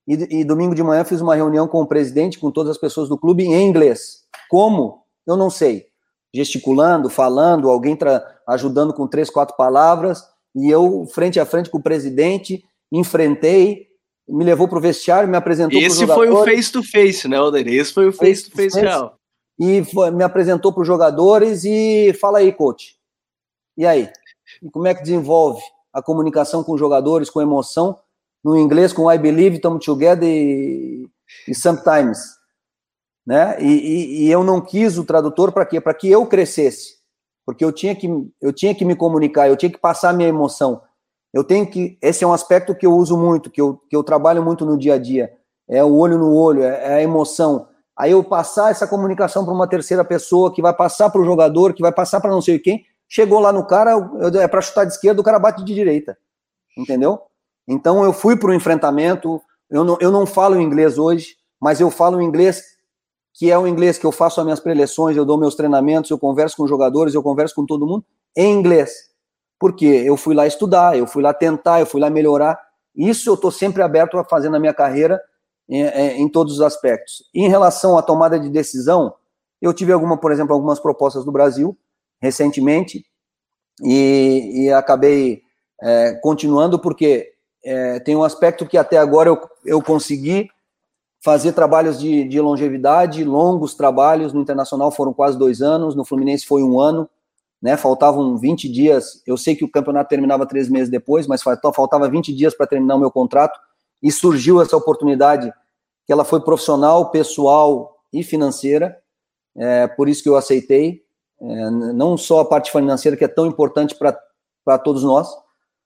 [0.09, 3.09] e, e, domingo de manhã fiz uma reunião com o presidente, com todas as pessoas
[3.09, 4.20] do clube, em inglês.
[4.51, 5.05] Como?
[5.27, 5.87] Eu não sei.
[6.35, 7.97] Gesticulando, falando, alguém
[8.47, 10.23] ajudando com três, quatro palavras,
[10.55, 13.89] e eu, frente a frente com o presidente, enfrentei,
[14.29, 17.67] me levou para o vestiário, me apresentou Esse foi o face-to-face, né, Alder?
[17.67, 19.17] Esse foi o face-to-face -face real.
[19.59, 22.97] E foi, me apresentou para os jogadores e fala aí, coach.
[23.77, 24.11] E aí?
[24.63, 25.63] E como é que desenvolve?
[25.93, 27.99] a comunicação com os jogadores, com emoção,
[28.43, 31.09] no inglês com I believe, come together e,
[31.49, 32.19] e sometimes,
[33.27, 33.57] né?
[33.61, 35.81] E, e, e, eu não quis o tradutor para quê?
[35.81, 36.95] Para que eu crescesse,
[37.45, 38.09] porque eu tinha que
[38.41, 40.83] eu tinha que me comunicar, eu tinha que passar minha emoção.
[41.33, 44.03] Eu tenho que esse é um aspecto que eu uso muito, que eu, que eu
[44.03, 45.33] trabalho muito no dia a dia,
[45.69, 47.69] é o olho no olho, é, é a emoção.
[47.97, 51.75] Aí eu passar essa comunicação para uma terceira pessoa, que vai passar para o jogador,
[51.75, 53.97] que vai passar para não sei quem, Chegou lá no cara,
[54.41, 56.17] é para chutar de esquerda, o cara bate de direita.
[56.79, 57.21] Entendeu?
[57.67, 59.43] Então eu fui para o enfrentamento.
[59.69, 62.63] Eu não, eu não falo inglês hoje, mas eu falo inglês
[63.41, 66.19] que é o inglês que eu faço as minhas preleções, eu dou meus treinamentos, eu
[66.19, 68.05] converso com jogadores, eu converso com todo mundo
[68.37, 68.93] em inglês.
[69.59, 72.61] Porque eu fui lá estudar, eu fui lá tentar, eu fui lá melhorar.
[72.95, 75.19] Isso eu estou sempre aberto a fazer na minha carreira
[75.67, 75.87] em,
[76.21, 77.25] em, todos os aspectos.
[77.35, 79.15] Em relação à tomada de decisão,
[79.59, 81.75] eu tive alguma, por exemplo, algumas propostas do Brasil
[82.21, 83.07] recentemente
[83.83, 85.41] e, e acabei
[85.81, 87.33] é, continuando porque
[87.65, 90.51] é, tem um aspecto que até agora eu, eu consegui
[91.23, 96.47] fazer trabalhos de, de, longevidade, longos trabalhos no Internacional foram quase dois anos, no Fluminense
[96.47, 97.09] foi um ano,
[97.61, 97.77] né?
[97.77, 99.23] Faltavam 20 dias.
[99.27, 102.95] Eu sei que o campeonato terminava três meses depois, mas faltava 20 dias para terminar
[102.95, 103.59] o meu contrato
[104.03, 105.53] e surgiu essa oportunidade
[106.07, 108.99] que ela foi profissional, pessoal e financeira.
[109.57, 111.03] É, por isso que eu aceitei.
[111.43, 115.29] É, não só a parte financeira que é tão importante para todos nós,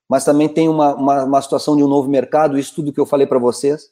[0.09, 3.05] mas também tem uma, uma, uma, situação de um novo mercado, isso tudo que eu
[3.05, 3.89] falei para vocês,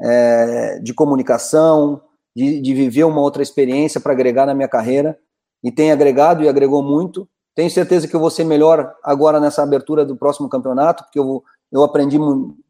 [0.00, 2.02] é, de comunicação,
[2.34, 5.18] de, de, viver uma outra experiência para agregar na minha carreira,
[5.62, 7.28] e tem agregado e agregou muito.
[7.54, 11.42] Tenho certeza que eu vou ser melhor agora nessa abertura do próximo campeonato, porque eu,
[11.70, 12.18] eu aprendi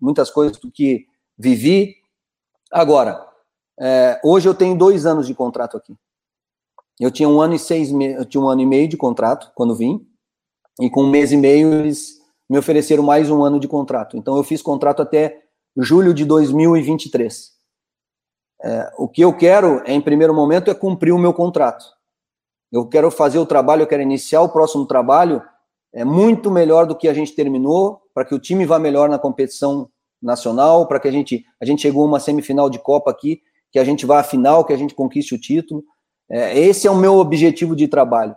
[0.01, 1.07] muitas coisas do que
[1.37, 1.97] vivi.
[2.71, 3.27] Agora,
[3.81, 5.97] é, hoje eu tenho dois anos de contrato aqui.
[7.01, 9.75] Eu tinha um ano e seis eu tinha um ano e meio de contrato quando
[9.75, 10.07] vim,
[10.81, 14.17] e com um mês e meio eles me ofereceram mais um ano de contrato.
[14.17, 15.44] Então eu fiz contrato até
[15.77, 17.53] julho de 2023.
[18.63, 21.85] É, o que eu quero, em primeiro momento, é cumprir o meu contrato.
[22.73, 25.43] Eu quero fazer o trabalho, eu quero iniciar o próximo trabalho
[25.95, 29.17] é muito melhor do que a gente terminou, para que o time vá melhor na
[29.17, 29.89] competição
[30.21, 33.79] nacional, para que a gente a gente chegou a uma semifinal de Copa aqui, que
[33.79, 35.85] a gente vá à final, que a gente conquiste o título.
[36.29, 38.35] É, esse é o meu objetivo de trabalho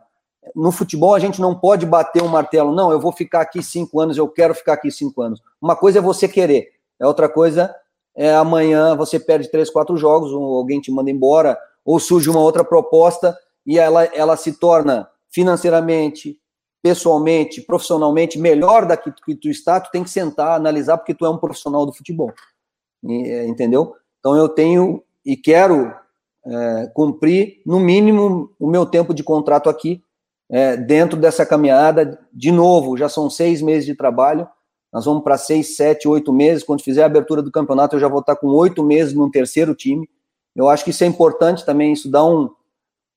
[0.55, 3.99] no futebol a gente não pode bater um martelo, não, eu vou ficar aqui cinco
[3.99, 5.41] anos, eu quero ficar aqui cinco anos.
[5.61, 6.69] Uma coisa é você querer,
[6.99, 7.73] é outra coisa
[8.17, 12.63] é amanhã você perde três, quatro jogos, alguém te manda embora, ou surge uma outra
[12.63, 16.39] proposta e ela, ela se torna financeiramente,
[16.81, 21.27] pessoalmente, profissionalmente melhor da que, que tu está, tu tem que sentar, analisar, porque tu
[21.27, 22.33] é um profissional do futebol.
[23.03, 23.93] Entendeu?
[24.19, 25.93] Então eu tenho e quero
[26.43, 30.01] é, cumprir, no mínimo, o meu tempo de contrato aqui,
[30.49, 32.19] é, dentro dessa caminhada.
[32.33, 34.47] De novo, já são seis meses de trabalho.
[34.91, 36.63] Nós vamos para seis, sete, oito meses.
[36.63, 39.75] Quando fizer a abertura do campeonato, eu já vou estar com oito meses no terceiro
[39.75, 40.09] time.
[40.55, 41.93] Eu acho que isso é importante também.
[41.93, 42.49] Isso dá um,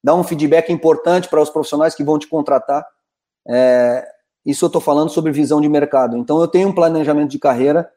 [0.03, 2.85] dá um feedback importante para os profissionais que vão te contratar.
[3.49, 4.07] É,
[4.45, 6.17] isso eu estou falando sobre visão de mercado.
[6.17, 7.91] Então, eu tenho um planejamento de carreira.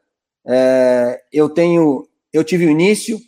[0.46, 3.18] É, eu tenho, eu tive o início,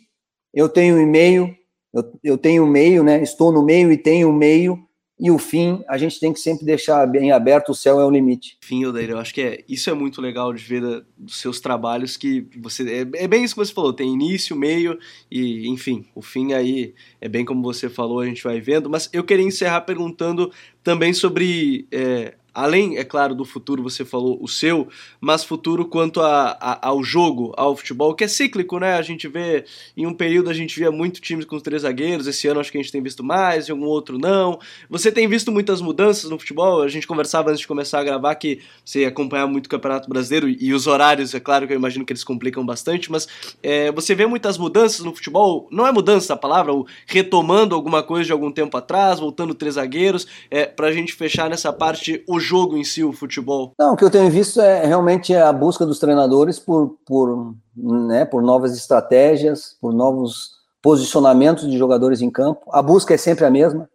[0.53, 1.53] eu tenho o e-mail,
[1.93, 3.21] eu, eu tenho o meio, né?
[3.21, 4.86] Estou no meio e tenho o meio
[5.19, 8.09] e o fim a gente tem que sempre deixar bem aberto, o céu é o
[8.09, 8.57] limite.
[8.61, 11.59] Fim, Odair, eu acho que é, isso é muito legal de ver da, dos seus
[11.59, 14.99] trabalhos, que você é, é, bem isso que você falou, tem início, meio
[15.29, 19.09] e, enfim, o fim aí é bem como você falou, a gente vai vendo, mas
[19.11, 20.51] eu queria encerrar perguntando
[20.83, 24.87] também sobre é, além, é claro, do futuro, você falou o seu,
[25.21, 28.95] mas futuro quanto a, a, ao jogo, ao futebol, que é cíclico, né?
[28.95, 29.63] A gente vê,
[29.95, 32.79] em um período a gente via muito times com três zagueiros, esse ano acho que
[32.79, 34.57] a gente tem visto mais, em algum outro não.
[34.89, 36.81] Você tem visto muitas mudanças no futebol?
[36.81, 40.49] A gente conversava antes de começar a gravar que você acompanhar muito o Campeonato Brasileiro
[40.49, 43.27] e os horários, é claro que eu imagino que eles complicam bastante, mas
[43.61, 48.01] é, você vê muitas mudanças no futebol, não é mudança a palavra, ou retomando alguma
[48.01, 52.46] coisa de algum tempo atrás, voltando três zagueiros, é, pra gente fechar nessa parte o
[52.47, 53.73] jogo em si, o futebol?
[53.77, 58.25] Não, o que eu tenho visto é realmente a busca dos treinadores por, por, né,
[58.25, 60.51] por novas estratégias, por novos
[60.81, 62.61] posicionamentos de jogadores em campo.
[62.71, 63.89] A busca é sempre a mesma.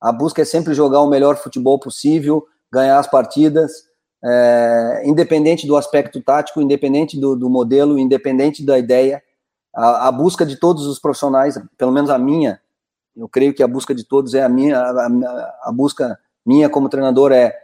[0.00, 3.72] A busca é sempre jogar o melhor futebol possível, ganhar as partidas,
[4.22, 9.22] é, independente do aspecto tático, independente do, do modelo, independente da ideia.
[9.74, 12.60] A, a, busca de todos os profissionais, pelo menos a minha,
[13.16, 16.68] eu creio que a busca de todos é a minha, a, a, a busca minha
[16.68, 17.63] como treinador é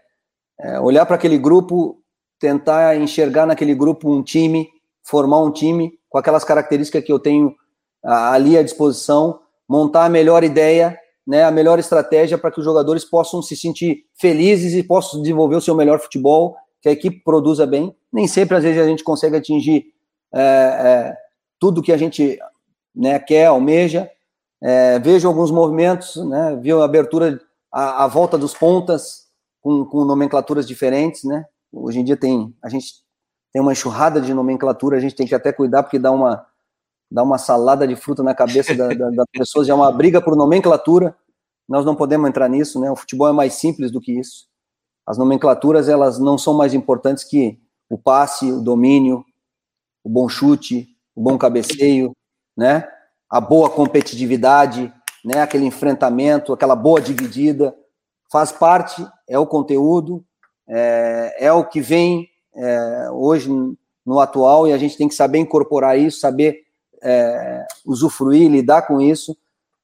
[0.62, 1.99] é, olhar para aquele grupo,
[2.39, 4.69] tentar enxergar naquele grupo um time,
[5.03, 7.55] formar um time com aquelas características que eu tenho
[8.03, 13.05] ali à disposição, montar a melhor ideia, né, a melhor estratégia para que os jogadores
[13.05, 17.66] possam se sentir felizes e possam desenvolver o seu melhor futebol, que a equipe produza
[17.66, 17.95] bem.
[18.12, 19.87] Nem sempre, às vezes, a gente consegue atingir
[20.35, 21.16] é, é,
[21.59, 22.39] tudo que a gente
[22.95, 24.11] né, quer, almeja.
[24.62, 27.41] É, vejo alguns movimentos, né, viu a abertura,
[27.73, 29.30] a, a volta dos pontas,
[29.61, 31.45] com, com nomenclaturas diferentes, né?
[31.73, 32.95] Hoje em dia tem a gente
[33.53, 36.47] tem uma enxurrada de nomenclatura, a gente tem que até cuidar porque dá uma
[37.11, 40.37] dá uma salada de fruta na cabeça da, da, das pessoas, é uma briga por
[40.37, 41.16] nomenclatura.
[41.69, 42.91] Nós não podemos entrar nisso, né?
[42.91, 44.47] O futebol é mais simples do que isso.
[45.07, 47.59] As nomenclaturas elas não são mais importantes que
[47.89, 49.24] o passe, o domínio,
[50.05, 52.12] o bom chute, o bom cabeceio,
[52.57, 52.89] né?
[53.28, 54.93] A boa competitividade,
[55.24, 55.43] né?
[55.43, 57.74] Aquele enfrentamento, aquela boa dividida,
[58.31, 60.24] faz parte, é o conteúdo,
[60.69, 63.51] é, é o que vem é, hoje
[64.07, 66.65] no atual e a gente tem que saber incorporar isso, saber
[67.02, 69.36] é, usufruir, lidar com isso.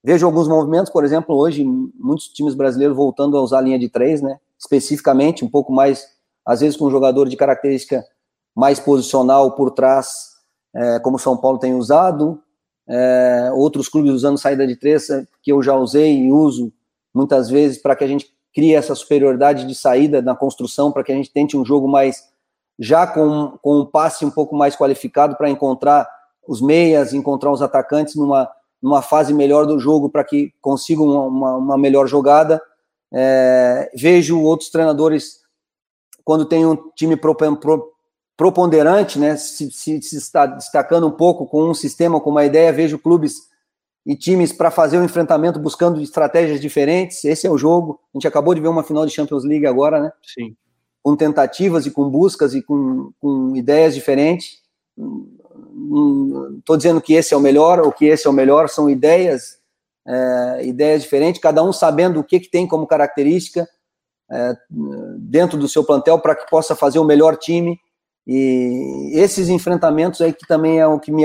[0.03, 3.89] Vejo alguns movimentos, por exemplo, hoje, muitos times brasileiros voltando a usar a linha de
[3.89, 4.39] três, né?
[4.59, 6.07] Especificamente, um pouco mais,
[6.45, 8.05] às vezes com um jogador de característica
[8.55, 10.09] mais posicional por trás,
[10.75, 12.41] é, como São Paulo tem usado,
[12.89, 16.73] é, outros clubes usando saída de três, é, que eu já usei e uso
[17.13, 21.13] muitas vezes para que a gente crie essa superioridade de saída na construção, para que
[21.13, 22.25] a gente tente um jogo mais
[22.79, 26.09] já com, com um passe um pouco mais qualificado para encontrar
[26.49, 28.51] os meias, encontrar os atacantes numa,
[28.81, 32.63] numa fase melhor do jogo para que consigam uma, uma, uma melhor jogada.
[33.13, 35.41] É, vejo outros treinadores,
[36.25, 37.93] quando tem um time pro, pro,
[38.39, 42.73] proponderante, né, se, se, se, está destacando um pouco com um sistema, com uma ideia,
[42.73, 43.35] vejo clubes
[44.07, 47.25] e times para fazer o enfrentamento buscando estratégias diferentes.
[47.25, 48.01] Esse é o jogo.
[48.15, 50.13] A gente acabou de ver uma final de Champions League agora, né?
[50.23, 50.57] Sim.
[51.03, 54.63] Com tentativas e com buscas e com, com ideias diferentes.
[56.59, 59.59] Estou dizendo que esse é o melhor, ou que esse é o melhor, são ideias,
[60.07, 63.69] é, ideias diferentes, cada um sabendo o que, que tem como característica
[64.31, 64.55] é,
[65.19, 67.79] dentro do seu plantel para que possa fazer o melhor time
[68.27, 71.25] e esses enfrentamentos aí que também é o que me,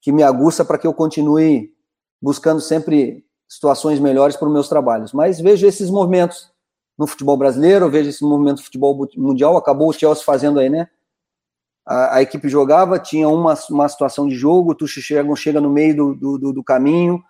[0.00, 1.72] que me aguça para que eu continue
[2.20, 5.12] buscando sempre situações melhores para os meus trabalhos.
[5.12, 6.50] Mas vejo esses movimentos
[6.98, 10.88] no futebol brasileiro, vejo esse movimento no futebol mundial, acabou o Chelsea fazendo aí, né?
[11.86, 15.96] A, a equipe jogava, tinha uma, uma situação de jogo, tu chega, chega no meio
[15.96, 17.22] do, do, do caminho,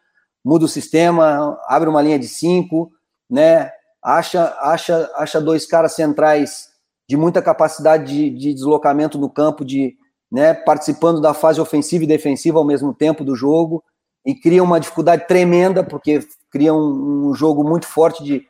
[0.44, 2.90] muda o sistema, abre uma linha de cinco,
[3.30, 3.70] né?
[4.02, 6.68] Acha, acha, acha dois caras centrais
[7.08, 9.96] de muita capacidade de, de deslocamento no campo, de
[10.30, 13.82] né, participando da fase ofensiva e defensiva ao mesmo tempo do jogo,
[14.24, 16.20] e cria uma dificuldade tremenda, porque
[16.50, 18.46] cria um, um jogo muito forte de,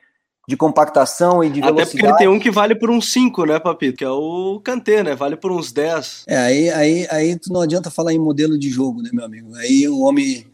[0.49, 1.83] de compactação e de Até velocidade.
[1.83, 3.99] Até porque ele tem um que vale por uns 5, né, Papito?
[3.99, 5.15] Que é o Kanté, né?
[5.15, 6.25] Vale por uns 10.
[6.27, 9.55] É, aí, aí, aí tu não adianta falar em modelo de jogo, né, meu amigo?
[9.57, 10.47] Aí o homem,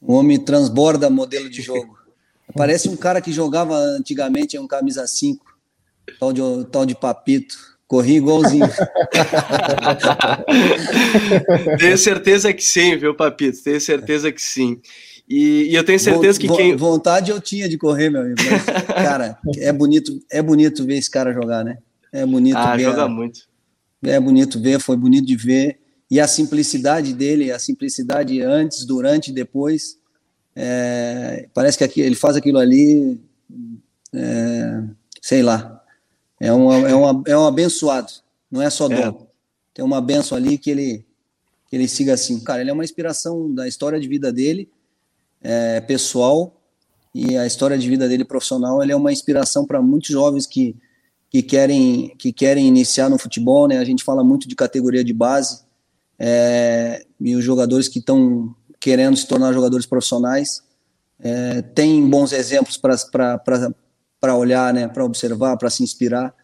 [0.00, 1.98] o homem transborda modelo de jogo.
[2.56, 5.54] Parece um cara que jogava antigamente, é um camisa 5
[6.18, 6.40] tal de,
[6.70, 7.73] tal de papito.
[7.86, 8.66] Corri igualzinho.
[11.78, 13.62] tenho certeza que sim, viu, Papito?
[13.62, 14.80] Tenho certeza que sim.
[15.28, 16.76] E, e eu tenho certeza que quem.
[16.76, 18.36] Vontade eu tinha de correr, meu amigo.
[18.38, 21.78] Mas, cara, é bonito, é bonito ver esse cara jogar, né?
[22.12, 22.84] É bonito ah, ver.
[22.84, 23.08] joga a...
[23.08, 23.40] muito.
[24.02, 25.78] É bonito ver, foi bonito de ver.
[26.10, 29.98] E a simplicidade dele, a simplicidade antes, durante e depois.
[30.54, 31.48] É...
[31.52, 33.18] parece que aqui, ele faz aquilo ali.
[34.14, 34.82] É...
[35.22, 35.73] sei lá.
[36.44, 38.12] É, uma, é, uma, é um abençoado,
[38.50, 38.96] não é só dom.
[38.96, 39.14] É.
[39.72, 41.02] Tem uma benção ali que ele,
[41.68, 42.38] que ele siga assim.
[42.40, 44.68] Cara, ele é uma inspiração da história de vida dele,
[45.42, 46.54] é, pessoal,
[47.14, 48.82] e a história de vida dele profissional.
[48.82, 50.76] Ele é uma inspiração para muitos jovens que,
[51.30, 53.66] que, querem, que querem iniciar no futebol.
[53.66, 53.78] Né?
[53.78, 55.62] A gente fala muito de categoria de base,
[56.18, 60.62] é, e os jogadores que estão querendo se tornar jogadores profissionais.
[61.18, 62.98] É, tem bons exemplos para
[64.24, 66.34] para olhar, né, para observar, para se inspirar.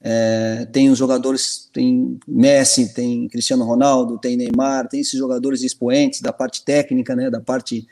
[0.00, 6.20] É, tem os jogadores, tem Messi, tem Cristiano Ronaldo, tem Neymar, tem esses jogadores expoentes
[6.20, 7.86] da parte técnica, né, da parte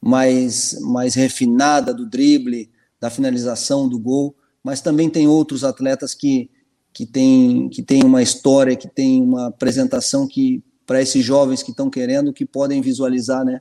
[0.00, 4.34] mais, mais refinada do drible, da finalização do gol,
[4.64, 6.50] mas também tem outros atletas que,
[6.92, 11.70] que têm que tem uma história, que tem uma apresentação que para esses jovens que
[11.70, 13.60] estão querendo, que podem visualizar, né,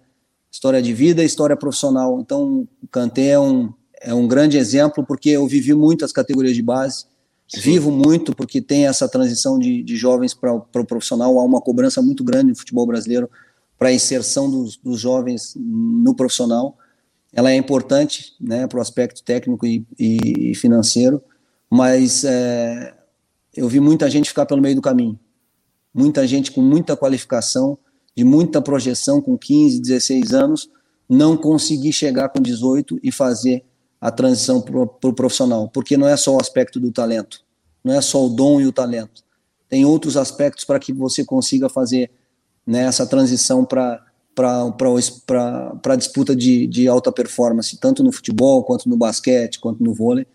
[0.52, 2.20] história de vida e história profissional.
[2.20, 3.72] Então, o Kanté é um,
[4.02, 7.06] é um grande exemplo porque eu vivi muito as categorias de base,
[7.48, 7.62] Sim.
[7.62, 12.02] vivo muito porque tem essa transição de, de jovens para o profissional, há uma cobrança
[12.02, 13.30] muito grande no futebol brasileiro
[13.78, 16.78] para a inserção dos, dos, jovens no profissional.
[17.34, 21.22] Ela é importante né, para o aspecto técnico e, e financeiro,
[21.70, 22.94] mas é,
[23.56, 25.20] eu vi muita gente ficar pelo meio do caminho.
[25.94, 27.78] Muita gente com muita qualificação,
[28.16, 30.70] de muita projeção, com 15, 16 anos,
[31.10, 33.66] não conseguir chegar com 18 e fazer
[34.02, 37.42] a transição para o pro profissional, porque não é só o aspecto do talento,
[37.84, 39.24] não é só o dom e o talento.
[39.70, 42.10] Tem outros aspectos para que você consiga fazer
[42.66, 44.04] né, essa transição para
[44.38, 50.26] a disputa de, de alta performance, tanto no futebol, quanto no basquete, quanto no vôlei,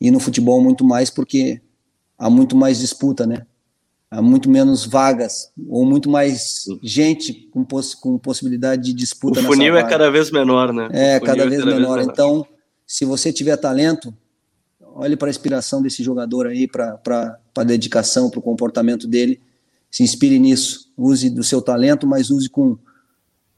[0.00, 1.60] e no futebol muito mais, porque
[2.16, 3.44] há muito mais disputa, né?
[4.10, 9.40] Há muito menos vagas, ou muito mais gente com, poss com possibilidade de disputa.
[9.40, 10.88] O funil é cada vez menor, né?
[10.90, 11.94] É, cada, vez, é cada menor.
[11.96, 12.12] vez menor.
[12.12, 12.46] Então,
[12.90, 14.12] se você tiver talento,
[14.80, 19.40] olhe para a inspiração desse jogador aí, para a dedicação, para o comportamento dele.
[19.88, 20.90] Se inspire nisso.
[20.96, 22.76] Use do seu talento, mas use com,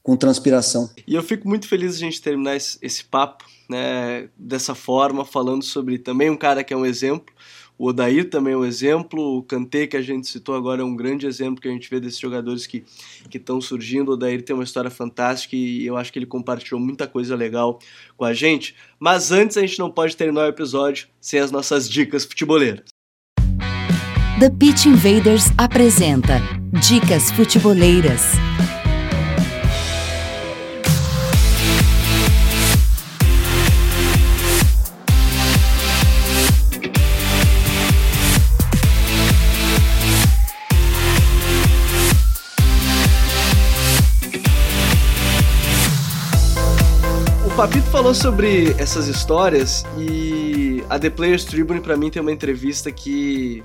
[0.03, 0.91] com transpiração.
[1.07, 5.63] E eu fico muito feliz a gente terminar esse, esse papo né, dessa forma, falando
[5.63, 7.35] sobre também um cara que é um exemplo,
[7.83, 10.95] o Odair também é um exemplo, o Kanté que a gente citou agora é um
[10.95, 12.85] grande exemplo que a gente vê desses jogadores que
[13.35, 14.11] estão surgindo.
[14.11, 17.81] O Odair tem uma história fantástica e eu acho que ele compartilhou muita coisa legal
[18.17, 18.77] com a gente.
[19.01, 22.85] Mas antes a gente não pode terminar o episódio sem as nossas dicas futeboleiras.
[24.39, 26.41] The Pitch Invaders apresenta
[26.89, 28.23] Dicas Futeboleiras.
[47.57, 52.91] Papito falou sobre essas histórias e a The Players Tribune para mim tem uma entrevista
[52.91, 53.63] que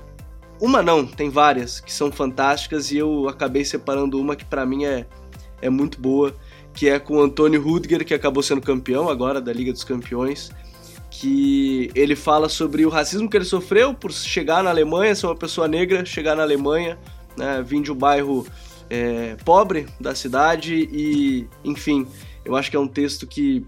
[0.60, 4.84] uma não, tem várias que são fantásticas e eu acabei separando uma que para mim
[4.84, 5.06] é,
[5.62, 6.34] é muito boa,
[6.74, 10.50] que é com o Antônio Rudger, que acabou sendo campeão agora da Liga dos Campeões,
[11.10, 15.34] que ele fala sobre o racismo que ele sofreu por chegar na Alemanha, ser uma
[15.34, 16.98] pessoa negra, chegar na Alemanha,
[17.38, 18.46] né, vir de um bairro
[18.90, 22.06] é, pobre da cidade e, enfim,
[22.44, 23.66] eu acho que é um texto que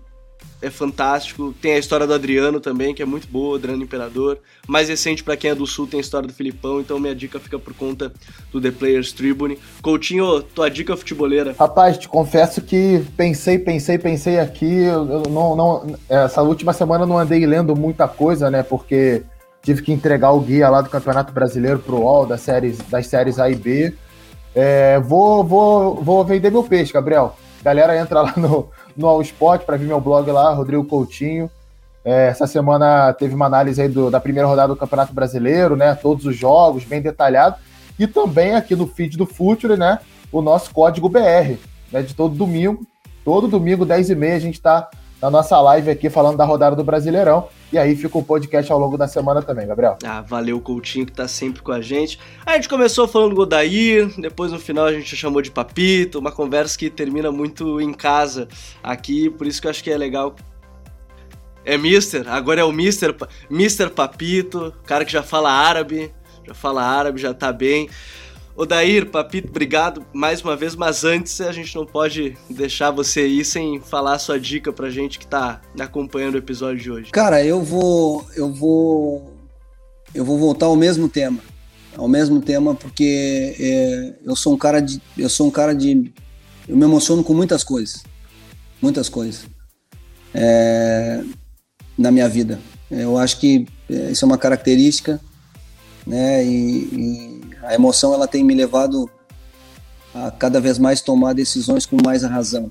[0.62, 1.54] é fantástico.
[1.60, 4.38] Tem a história do Adriano também, que é muito boa, Adriano Imperador.
[4.66, 7.40] Mais recente, para quem é do Sul, tem a história do Filipão, então minha dica
[7.40, 8.12] fica por conta
[8.52, 9.58] do The Players Tribune.
[9.82, 11.54] Coutinho, tua dica futeboleira.
[11.58, 14.82] Rapaz, te confesso que pensei, pensei, pensei aqui.
[14.82, 18.62] Eu não, não, essa última semana não andei lendo muita coisa, né?
[18.62, 19.22] Porque
[19.62, 23.38] tive que entregar o guia lá do Campeonato Brasileiro pro UOL, das séries, das séries
[23.38, 23.94] A e B.
[24.54, 27.36] É, vou, vou, vou vender meu peixe, Gabriel.
[27.62, 31.50] Galera, entra lá no, no All Sport para ver meu blog lá, Rodrigo Coutinho.
[32.04, 35.94] É, essa semana teve uma análise aí do, da primeira rodada do Campeonato Brasileiro, né?
[35.94, 37.56] Todos os jogos, bem detalhado.
[37.98, 39.98] E também aqui no feed do Future, né?
[40.32, 41.58] O nosso código BR,
[41.92, 42.02] né?
[42.02, 42.86] De todo domingo.
[43.24, 44.88] Todo domingo, 10h30, a gente está
[45.20, 47.48] na nossa live aqui falando da rodada do Brasileirão.
[47.72, 49.96] E aí fica o podcast ao longo da semana também, Gabriel.
[50.04, 52.18] Ah, valeu o Coutinho que tá sempre com a gente.
[52.44, 56.32] A gente começou falando do Godair, depois no final a gente chamou de Papito, uma
[56.32, 58.48] conversa que termina muito em casa
[58.82, 60.34] aqui, por isso que eu acho que é legal.
[61.64, 63.14] É Mister, agora é o Mister,
[63.48, 66.12] Mister Papito, cara que já fala árabe,
[66.44, 67.88] já fala árabe, já tá bem.
[68.60, 73.42] Odair, Papito, obrigado mais uma vez, mas antes a gente não pode deixar você ir
[73.42, 77.10] sem falar a sua dica pra gente que tá acompanhando o episódio de hoje.
[77.10, 79.34] Cara, eu vou eu vou
[80.14, 81.40] eu vou voltar ao mesmo tema.
[81.96, 86.12] Ao mesmo tema porque é, eu sou um cara de eu sou um cara de
[86.68, 88.02] eu me emociono com muitas coisas.
[88.82, 89.46] Muitas coisas.
[90.34, 91.24] É,
[91.96, 92.60] na minha vida.
[92.90, 95.18] Eu acho que é, isso é uma característica,
[96.06, 96.44] né?
[96.44, 96.50] e,
[96.92, 97.29] e
[97.62, 99.10] a emoção ela tem me levado
[100.14, 102.70] a cada vez mais tomar decisões com mais razão.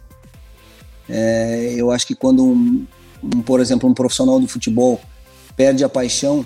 [1.08, 2.86] É, eu acho que quando, um,
[3.24, 5.00] um, por exemplo, um profissional do futebol
[5.56, 6.46] perde a paixão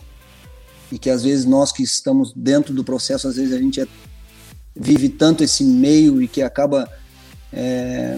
[0.91, 3.87] e que às vezes nós que estamos dentro do processo, às vezes a gente é,
[4.75, 6.89] vive tanto esse meio e que acaba
[7.51, 8.17] é,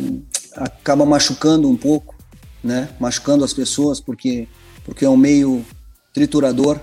[0.56, 2.16] acaba machucando um pouco,
[2.64, 2.90] né?
[3.00, 4.48] Machucando as pessoas porque
[4.84, 5.66] porque é um meio
[6.14, 6.80] triturador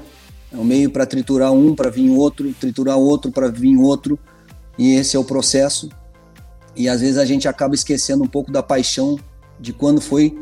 [0.53, 4.19] é um meio para triturar um, para vir outro, triturar outro, para vir outro.
[4.77, 5.89] E esse é o processo.
[6.77, 9.19] E às vezes a gente acaba esquecendo um pouco da paixão
[9.59, 10.39] de quando foi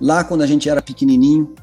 [0.00, 1.54] lá quando a gente era pequenininho,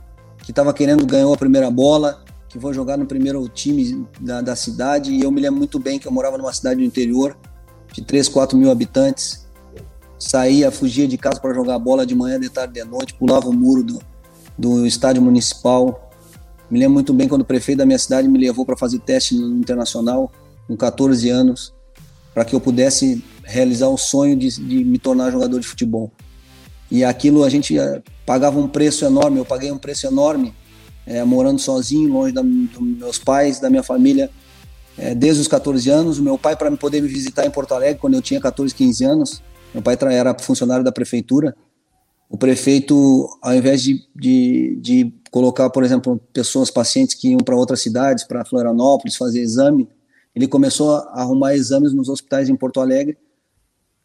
[0.44, 4.56] que estava querendo ganhar a primeira bola, que foi jogar no primeiro time da, da,
[4.56, 5.12] cidade.
[5.12, 7.38] E eu me lembro muito bem que eu morava numa cidade do interior,
[7.94, 9.46] de 3, 4 mil habitantes.
[10.18, 13.54] Saía, fugia de casa para jogar bola de manhã, de tarde, de noite, pulava o
[13.54, 14.02] muro do,
[14.58, 16.09] do estádio municipal,
[16.70, 19.36] me lembro muito bem quando o prefeito da minha cidade me levou para fazer teste
[19.36, 20.32] no internacional,
[20.68, 21.74] com 14 anos,
[22.34, 26.12] para que eu pudesse realizar o sonho de, de, me tornar jogador de futebol.
[26.92, 30.54] E aquilo a gente eh, pagava um preço enorme, eu paguei um preço enorme,
[31.06, 34.30] é, morando sozinho, longe da, dos meus pais, da minha família,
[34.96, 36.20] é, desde os 14 anos.
[36.20, 39.04] O meu pai, para poder me visitar em Porto Alegre, quando eu tinha 14, 15
[39.04, 39.44] anos,
[39.74, 41.56] meu pai era funcionário da prefeitura,
[42.30, 47.56] o prefeito, ao invés de, de, de colocar, por exemplo, pessoas, pacientes que iam para
[47.56, 49.88] outras cidades, para Florianópolis, fazer exame,
[50.36, 53.18] ele começou a arrumar exames nos hospitais em Porto Alegre,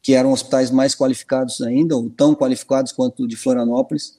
[0.02, 4.18] que eram hospitais mais qualificados ainda, ou tão qualificados quanto o de Florianópolis,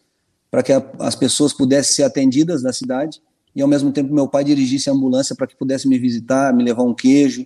[0.49, 3.21] para que a, as pessoas pudessem ser atendidas da cidade,
[3.55, 6.63] e ao mesmo tempo meu pai dirigisse a ambulância para que pudesse me visitar, me
[6.63, 7.45] levar um queijo,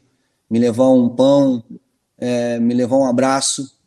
[0.49, 1.63] me levar um pão,
[2.17, 3.77] é, me levar um abraço.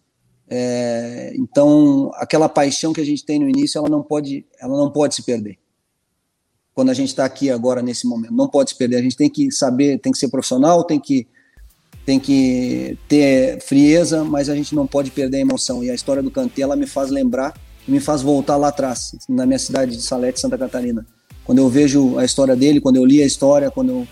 [0.48, 4.90] É, então, aquela paixão que a gente tem no início, ela não pode, ela não
[4.90, 5.58] pode se perder
[6.74, 8.32] quando a gente está aqui agora nesse momento.
[8.32, 8.96] Não pode se perder.
[8.96, 11.26] A gente tem que saber, tem que ser profissional, tem que
[12.04, 15.84] tem que ter frieza, mas a gente não pode perder a emoção.
[15.84, 17.54] E a história do Kanté, ela me faz lembrar,
[17.86, 21.06] me faz voltar lá atrás, na minha cidade de Salete, Santa Catarina.
[21.44, 24.08] Quando eu vejo a história dele, quando eu li a história, quando eu,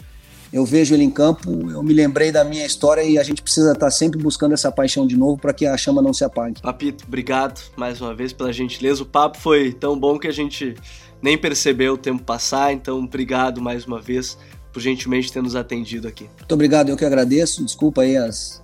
[0.52, 3.72] eu vejo ele em campo, eu me lembrei da minha história e a gente precisa
[3.72, 6.60] estar sempre buscando essa paixão de novo para que a chama não se apague.
[6.60, 9.02] Papito, obrigado mais uma vez pela gentileza.
[9.02, 10.76] O papo foi tão bom que a gente
[11.22, 14.38] nem percebeu o tempo passar, então obrigado mais uma vez
[14.72, 16.28] por gentilmente ter nos atendido aqui.
[16.38, 17.64] Muito obrigado, eu que agradeço.
[17.64, 18.62] Desculpa aí as,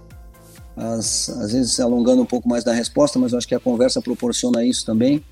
[0.76, 4.00] as às vezes alongando um pouco mais da resposta, mas eu acho que a conversa
[4.00, 5.22] proporciona isso também.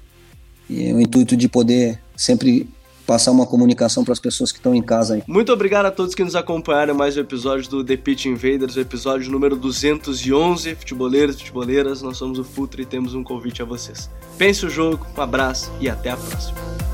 [0.69, 2.69] E o intuito de poder sempre
[3.07, 5.23] passar uma comunicação para as pessoas que estão em casa aí.
[5.27, 8.77] Muito obrigado a todos que nos acompanharam em mais um episódio do The Pitch Invaders,
[8.77, 10.75] o episódio número 211.
[10.75, 14.11] Futeboleiros, futeboleiras, nós somos o Futre e temos um convite a vocês.
[14.39, 16.94] Pense o jogo, um abraço e até a próxima.